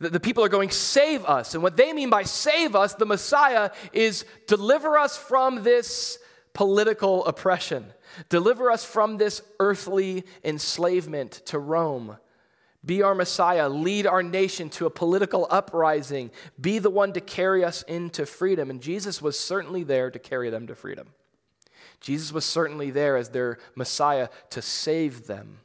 [0.00, 1.54] The, people are going, save us.
[1.54, 6.18] And what they mean by save us, the Messiah, is deliver us from this
[6.54, 7.84] political oppression,
[8.28, 12.16] deliver us from this earthly enslavement to Rome.
[12.84, 17.64] Be our Messiah, lead our nation to a political uprising, be the one to carry
[17.64, 18.70] us into freedom.
[18.70, 21.08] And Jesus was certainly there to carry them to freedom.
[22.02, 25.60] Jesus was certainly there as their Messiah to save them,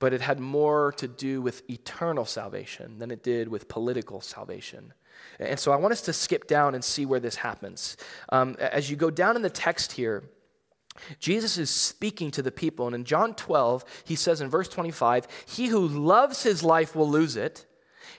[0.00, 4.94] but it had more to do with eternal salvation than it did with political salvation.
[5.38, 7.96] And so I want us to skip down and see where this happens.
[8.30, 10.24] Um, as you go down in the text here,
[11.18, 15.26] Jesus is speaking to the people, and in John 12, he says in verse 25,
[15.46, 17.66] He who loves his life will lose it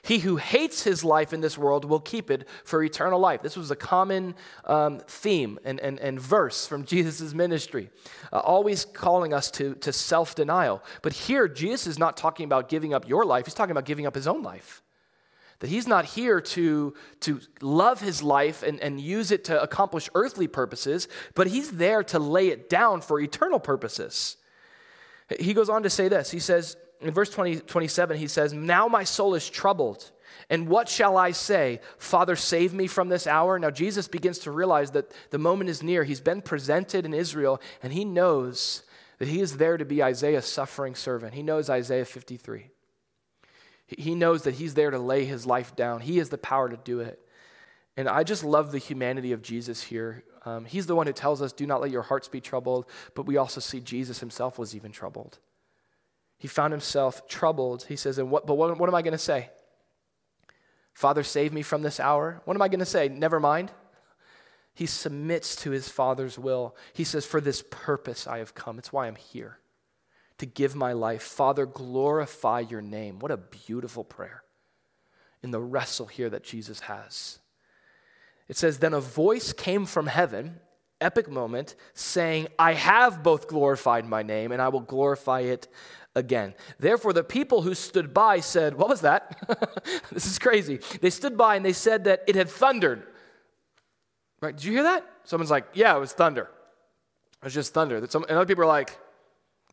[0.05, 3.41] he who hates his life in this world will keep it for eternal life.
[3.41, 4.35] This was a common
[4.65, 7.89] um, theme and, and, and verse from Jesus' ministry,
[8.31, 10.83] uh, always calling us to, to self denial.
[11.01, 14.05] But here, Jesus is not talking about giving up your life, he's talking about giving
[14.05, 14.83] up his own life.
[15.59, 20.09] That he's not here to, to love his life and, and use it to accomplish
[20.13, 24.37] earthly purposes, but he's there to lay it down for eternal purposes.
[25.39, 28.87] He goes on to say this He says, in verse 20, 27, he says, Now
[28.87, 30.11] my soul is troubled.
[30.49, 31.79] And what shall I say?
[31.97, 33.57] Father, save me from this hour.
[33.57, 36.03] Now, Jesus begins to realize that the moment is near.
[36.03, 38.83] He's been presented in Israel, and he knows
[39.17, 41.33] that he is there to be Isaiah's suffering servant.
[41.33, 42.69] He knows Isaiah 53.
[43.87, 46.01] He knows that he's there to lay his life down.
[46.01, 47.19] He has the power to do it.
[47.97, 50.23] And I just love the humanity of Jesus here.
[50.43, 52.87] Um, he's the one who tells us, Do not let your hearts be troubled.
[53.13, 55.39] But we also see Jesus himself was even troubled.
[56.37, 57.83] He found himself troubled.
[57.83, 59.49] He says, and what, But what, what am I going to say?
[60.93, 62.41] Father, save me from this hour.
[62.45, 63.09] What am I going to say?
[63.09, 63.71] Never mind.
[64.73, 66.75] He submits to his Father's will.
[66.93, 68.77] He says, For this purpose I have come.
[68.77, 69.59] It's why I'm here,
[70.37, 71.23] to give my life.
[71.23, 73.19] Father, glorify your name.
[73.19, 74.43] What a beautiful prayer
[75.41, 77.39] in the wrestle here that Jesus has.
[78.47, 80.59] It says, Then a voice came from heaven
[81.05, 85.67] epic moment, saying, I have both glorified my name and I will glorify it
[86.15, 86.55] again.
[86.79, 89.37] Therefore, the people who stood by said, What was that?
[90.11, 90.79] this is crazy.
[91.01, 93.03] They stood by and they said that it had thundered.
[94.41, 94.55] Right?
[94.55, 95.05] Did you hear that?
[95.25, 96.49] Someone's like, Yeah, it was thunder.
[97.41, 97.97] It was just thunder.
[97.97, 98.97] and other people are like,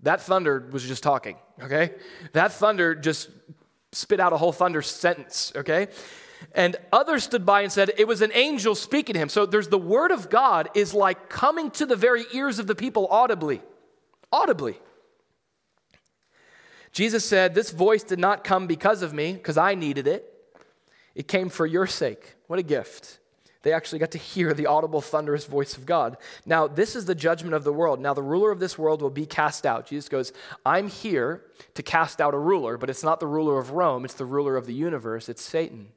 [0.03, 1.93] That thunder was just talking, okay?
[2.33, 3.31] That thunder just
[3.93, 5.89] spit out a whole thunder sentence, okay?
[6.55, 9.29] And others stood by and said it was an angel speaking to him.
[9.29, 12.75] So there's the word of God is like coming to the very ears of the
[12.75, 13.63] people audibly.
[14.31, 14.79] Audibly.
[16.93, 20.29] Jesus said, This voice did not come because of me, because I needed it.
[21.15, 22.37] It came for your sake.
[22.47, 23.19] What a gift.
[23.63, 26.17] They actually got to hear the audible, thunderous voice of God.
[26.45, 28.01] Now, this is the judgment of the world.
[28.01, 29.87] Now, the ruler of this world will be cast out.
[29.87, 30.33] Jesus goes,
[30.67, 34.15] I'm here to cast out a ruler, but it's not the ruler of Rome, it's
[34.15, 35.89] the ruler of the universe, it's Satan.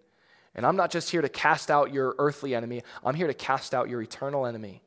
[0.56, 3.74] And I'm not just here to cast out your earthly enemy, I'm here to cast
[3.74, 4.82] out your eternal enemy.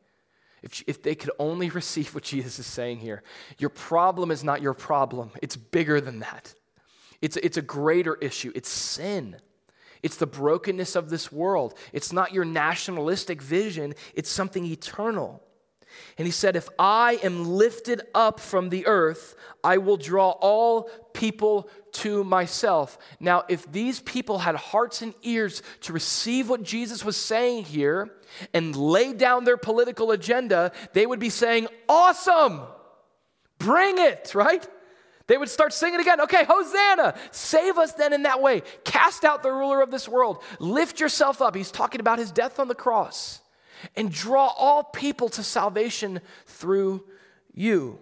[0.62, 3.22] If, if they could only receive what Jesus is saying here,
[3.58, 6.54] your problem is not your problem, it's bigger than that.
[7.20, 9.36] It's, it's a greater issue, it's sin.
[10.00, 11.74] It's the brokenness of this world.
[11.92, 15.42] It's not your nationalistic vision, it's something eternal.
[16.16, 20.90] And he said, If I am lifted up from the earth, I will draw all
[21.14, 22.98] people to myself.
[23.20, 28.10] Now, if these people had hearts and ears to receive what Jesus was saying here
[28.52, 32.62] and lay down their political agenda, they would be saying, Awesome!
[33.58, 34.66] Bring it, right?
[35.26, 36.20] They would start singing again.
[36.22, 38.62] Okay, Hosanna, save us then in that way.
[38.84, 40.42] Cast out the ruler of this world.
[40.58, 41.54] Lift yourself up.
[41.54, 43.40] He's talking about his death on the cross
[43.96, 47.04] and draw all people to salvation through
[47.52, 47.98] you.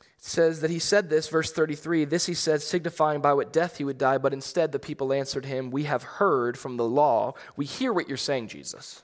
[0.00, 3.78] It says that he said this, verse 33 this he said, signifying by what death
[3.78, 7.34] he would die, but instead the people answered him, We have heard from the law.
[7.56, 9.02] We hear what you're saying, Jesus.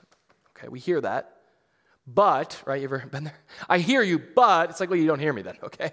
[0.57, 1.35] Okay, we hear that.
[2.07, 3.39] But, right, you ever been there?
[3.67, 5.91] I hear you, but, it's like, well, you don't hear me then, okay?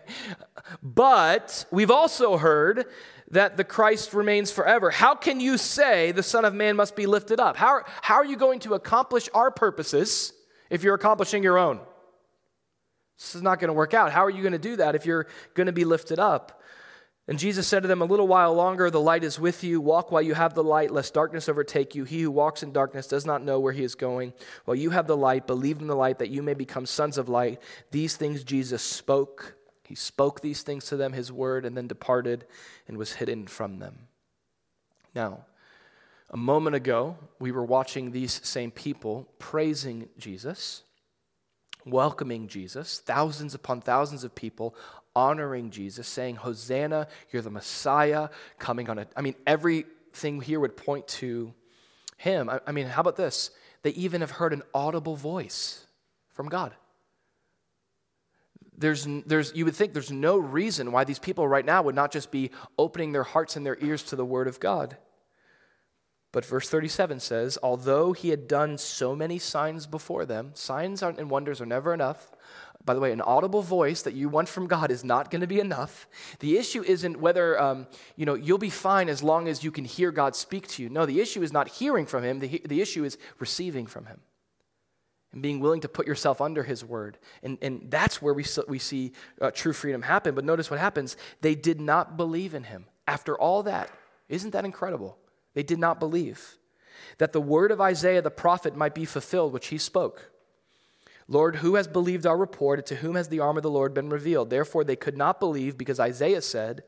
[0.83, 2.87] But we've also heard
[3.33, 4.91] that the Christ remains forever.
[4.91, 7.57] How can you say the Son of Man must be lifted up?
[7.57, 10.33] How, how are you going to accomplish our purposes
[10.71, 11.81] if you're accomplishing your own?
[13.19, 14.13] This is not going to work out.
[14.13, 16.63] How are you going to do that if you're going to be lifted up?
[17.29, 19.81] And Jesus said to them, A little while longer, the light is with you.
[19.81, 22.05] Walk while you have the light, lest darkness overtake you.
[22.05, 24.33] He who walks in darkness does not know where he is going.
[24.65, 27.29] While you have the light, believe in the light that you may become sons of
[27.29, 27.63] light.
[27.93, 29.55] These things Jesus spoke.
[29.85, 32.47] He spoke these things to them, his word, and then departed
[32.89, 34.09] and was hidden from them.
[35.15, 35.45] Now,
[36.31, 40.83] a moment ago, we were watching these same people praising Jesus,
[41.85, 44.75] welcoming Jesus, thousands upon thousands of people
[45.15, 49.07] honoring Jesus, saying, Hosanna, you're the Messiah coming on a.
[49.15, 51.53] I mean, everything here would point to
[52.17, 52.49] him.
[52.49, 53.51] I, I mean, how about this?
[53.83, 55.87] They even have heard an audible voice
[56.31, 56.73] from God.
[58.77, 62.11] There's, there's, you would think there's no reason why these people right now would not
[62.11, 64.97] just be opening their hearts and their ears to the Word of God.
[66.33, 71.29] But verse 37 says, Although he had done so many signs before them, signs and
[71.29, 72.33] wonders are never enough.
[72.85, 75.47] By the way, an audible voice that you want from God is not going to
[75.47, 76.09] be enough.
[76.41, 79.85] The issue isn't whether um, you know you'll be fine as long as you can
[79.85, 80.89] hear God speak to you.
[80.89, 82.41] No, the issue is not hearing from Him.
[82.41, 84.21] The, the issue is receiving from Him
[85.33, 87.19] and being willing to put yourself under His word.
[87.43, 90.35] And, and that's where we, we see uh, true freedom happen.
[90.35, 91.17] But notice what happens.
[91.41, 92.87] They did not believe in Him.
[93.07, 93.91] After all that,
[94.29, 95.19] isn't that incredible?
[95.55, 96.57] They did not believe
[97.19, 100.31] that the word of Isaiah the prophet might be fulfilled, which he spoke.
[101.29, 104.09] Lord, who has believed our report, to whom has the arm of the Lord been
[104.09, 104.51] revealed?
[104.51, 106.83] Therefore, they could not believe because Isaiah said,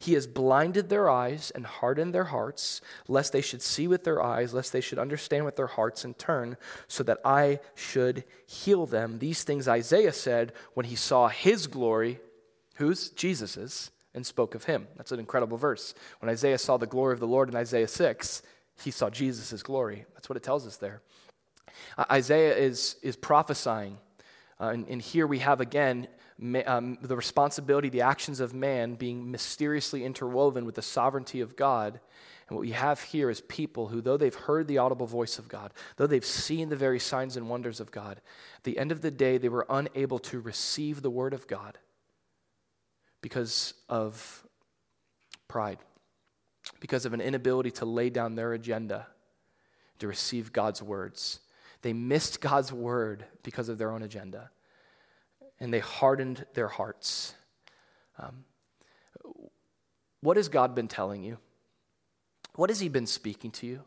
[0.00, 4.22] He has blinded their eyes and hardened their hearts, lest they should see with their
[4.22, 6.56] eyes, lest they should understand with their hearts and turn,
[6.88, 9.18] so that I should heal them.
[9.18, 12.18] These things Isaiah said when he saw his glory,
[12.76, 13.10] whose?
[13.10, 14.88] Jesus's, and spoke of him.
[14.96, 15.94] That's an incredible verse.
[16.20, 18.42] When Isaiah saw the glory of the Lord in Isaiah 6,
[18.82, 20.06] he saw Jesus' glory.
[20.14, 21.02] That's what it tells us there.
[21.98, 23.98] Uh, Isaiah is, is prophesying.
[24.58, 26.08] Uh, and, and, here we have again
[26.66, 32.00] um, the responsibility, the actions of man being mysteriously interwoven with the sovereignty of God.
[32.48, 35.48] And what we have here is people who, though they've heard the audible voice of
[35.48, 38.20] God, though they've seen the very signs and wonders of God,
[38.56, 41.78] at the end of the day, they were unable to receive the word of God
[43.20, 44.44] because of
[45.46, 45.78] pride,
[46.80, 49.06] because of an inability to lay down their agenda
[50.00, 51.40] to receive God's words.
[51.82, 54.50] They missed God's word because of their own agenda,
[55.60, 57.34] and they hardened their hearts.
[58.18, 58.44] Um,
[60.20, 61.38] what has God been telling you?
[62.54, 63.84] What has He been speaking to you?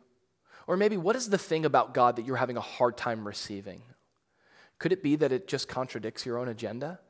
[0.66, 3.82] Or maybe, what is the thing about God that you're having a hard time receiving?
[4.78, 7.00] Could it be that it just contradicts your own agenda?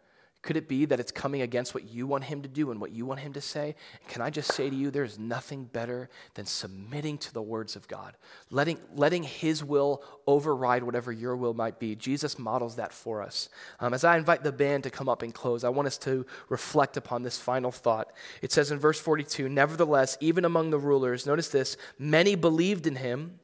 [0.44, 2.92] Could it be that it's coming against what you want him to do and what
[2.92, 3.74] you want him to say?
[4.08, 7.88] can I just say to you, there's nothing better than submitting to the words of
[7.88, 8.14] God,
[8.50, 11.96] letting, letting his will override whatever your will might be.
[11.96, 13.48] Jesus models that for us.
[13.80, 16.26] Um, as I invite the band to come up and close, I want us to
[16.48, 18.12] reflect upon this final thought.
[18.42, 22.96] It says in verse 42 Nevertheless, even among the rulers, notice this, many believed in
[22.96, 23.40] him.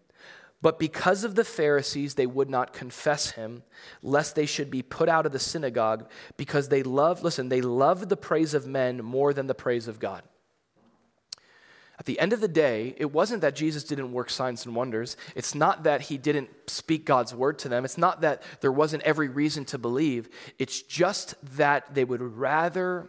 [0.62, 3.62] But because of the Pharisees, they would not confess him,
[4.02, 8.08] lest they should be put out of the synagogue, because they loved, listen, they loved
[8.08, 10.22] the praise of men more than the praise of God.
[11.98, 15.18] At the end of the day, it wasn't that Jesus didn't work signs and wonders.
[15.34, 17.84] It's not that he didn't speak God's word to them.
[17.84, 20.30] It's not that there wasn't every reason to believe.
[20.58, 23.06] It's just that they would rather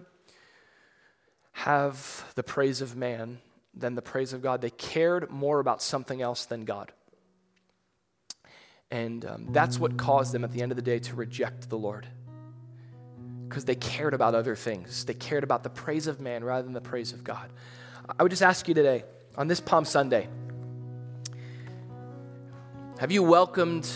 [1.53, 3.39] have the praise of man
[3.73, 4.61] than the praise of God.
[4.61, 6.91] They cared more about something else than God.
[8.91, 11.77] And um, that's what caused them at the end of the day to reject the
[11.77, 12.07] Lord.
[13.47, 15.05] Because they cared about other things.
[15.05, 17.49] They cared about the praise of man rather than the praise of God.
[18.19, 19.05] I would just ask you today,
[19.37, 20.27] on this Palm Sunday,
[22.99, 23.89] have you welcomed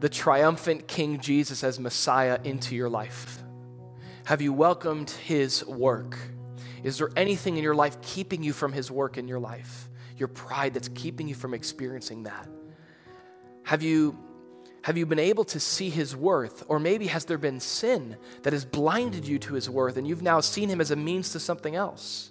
[0.00, 3.42] the triumphant King Jesus as Messiah into your life?
[4.24, 6.18] Have you welcomed his work?
[6.82, 9.88] Is there anything in your life keeping you from his work in your life?
[10.16, 12.48] Your pride that's keeping you from experiencing that?
[13.64, 14.16] Have you,
[14.82, 16.64] have you been able to see his worth?
[16.68, 20.22] Or maybe has there been sin that has blinded you to his worth and you've
[20.22, 22.30] now seen him as a means to something else?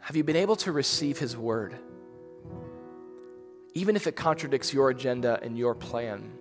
[0.00, 1.78] Have you been able to receive his word?
[3.74, 6.32] Even if it contradicts your agenda and your plan.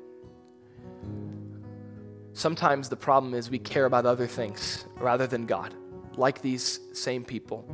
[2.34, 5.76] Sometimes the problem is we care about other things rather than God,
[6.16, 7.66] like these same people.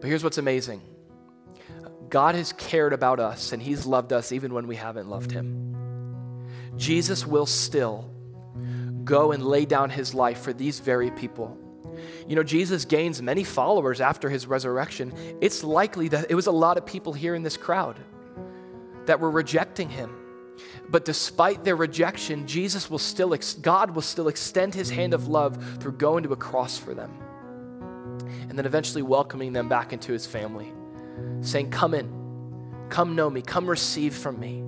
[0.00, 0.80] But here's what's amazing
[2.08, 5.76] God has cared about us and He's loved us even when we haven't loved Him.
[6.76, 8.10] Jesus will still
[9.04, 11.56] go and lay down His life for these very people.
[12.26, 15.12] You know, Jesus gains many followers after His resurrection.
[15.40, 17.98] It's likely that it was a lot of people here in this crowd
[19.06, 20.14] that were rejecting Him.
[20.88, 25.62] But despite their rejection, Jesus will still, God will still extend his hand of love
[25.80, 27.12] through going to a cross for them.
[28.48, 30.72] And then eventually welcoming them back into his family
[31.40, 32.10] saying, Come in,
[32.88, 34.62] come know me, come receive from me.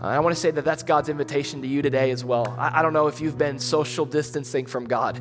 [0.00, 2.54] Uh, I want to say that that's God's invitation to you today as well.
[2.58, 5.20] I, I don't know if you've been social distancing from God,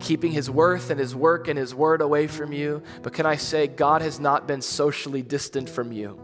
[0.00, 3.36] keeping His worth and His work and His word away from you, but can I
[3.36, 6.18] say, God has not been socially distant from you.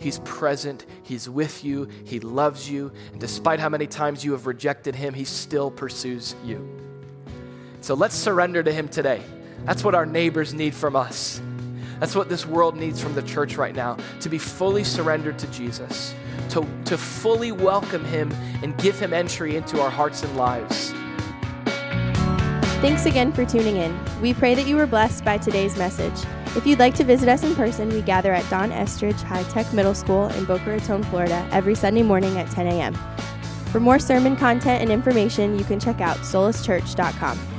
[0.00, 4.46] He's present, He's with you, He loves you, and despite how many times you have
[4.46, 6.66] rejected Him, He still pursues you.
[7.80, 9.22] So let's surrender to Him today.
[9.64, 11.42] That's what our neighbors need from us.
[12.00, 15.46] That's what this world needs from the church right now to be fully surrendered to
[15.48, 16.14] Jesus,
[16.50, 18.32] to, to fully welcome Him
[18.62, 20.92] and give Him entry into our hearts and lives.
[22.80, 23.98] Thanks again for tuning in.
[24.20, 26.14] We pray that you were blessed by today's message.
[26.56, 29.72] If you'd like to visit us in person, we gather at Don Estridge High Tech
[29.72, 32.94] Middle School in Boca Raton, Florida, every Sunday morning at 10 a.m.
[33.72, 37.57] For more sermon content and information, you can check out solaschurch.com.